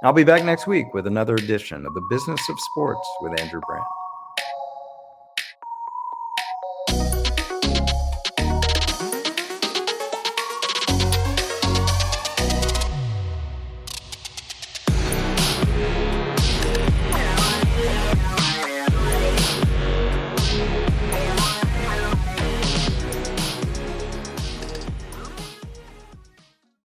I'll 0.03 0.13
be 0.13 0.25
back 0.25 0.45
next 0.45 0.67
week 0.67 0.93
with 0.95 1.07
another 1.07 1.37
edition 1.37 1.87
of 1.87 1.95
the 1.95 2.07
Business 2.11 2.41
of 2.49 2.59
Sports 2.73 3.09
with 3.21 3.41
Andrew 3.41 3.61
Brandt. 3.67 3.87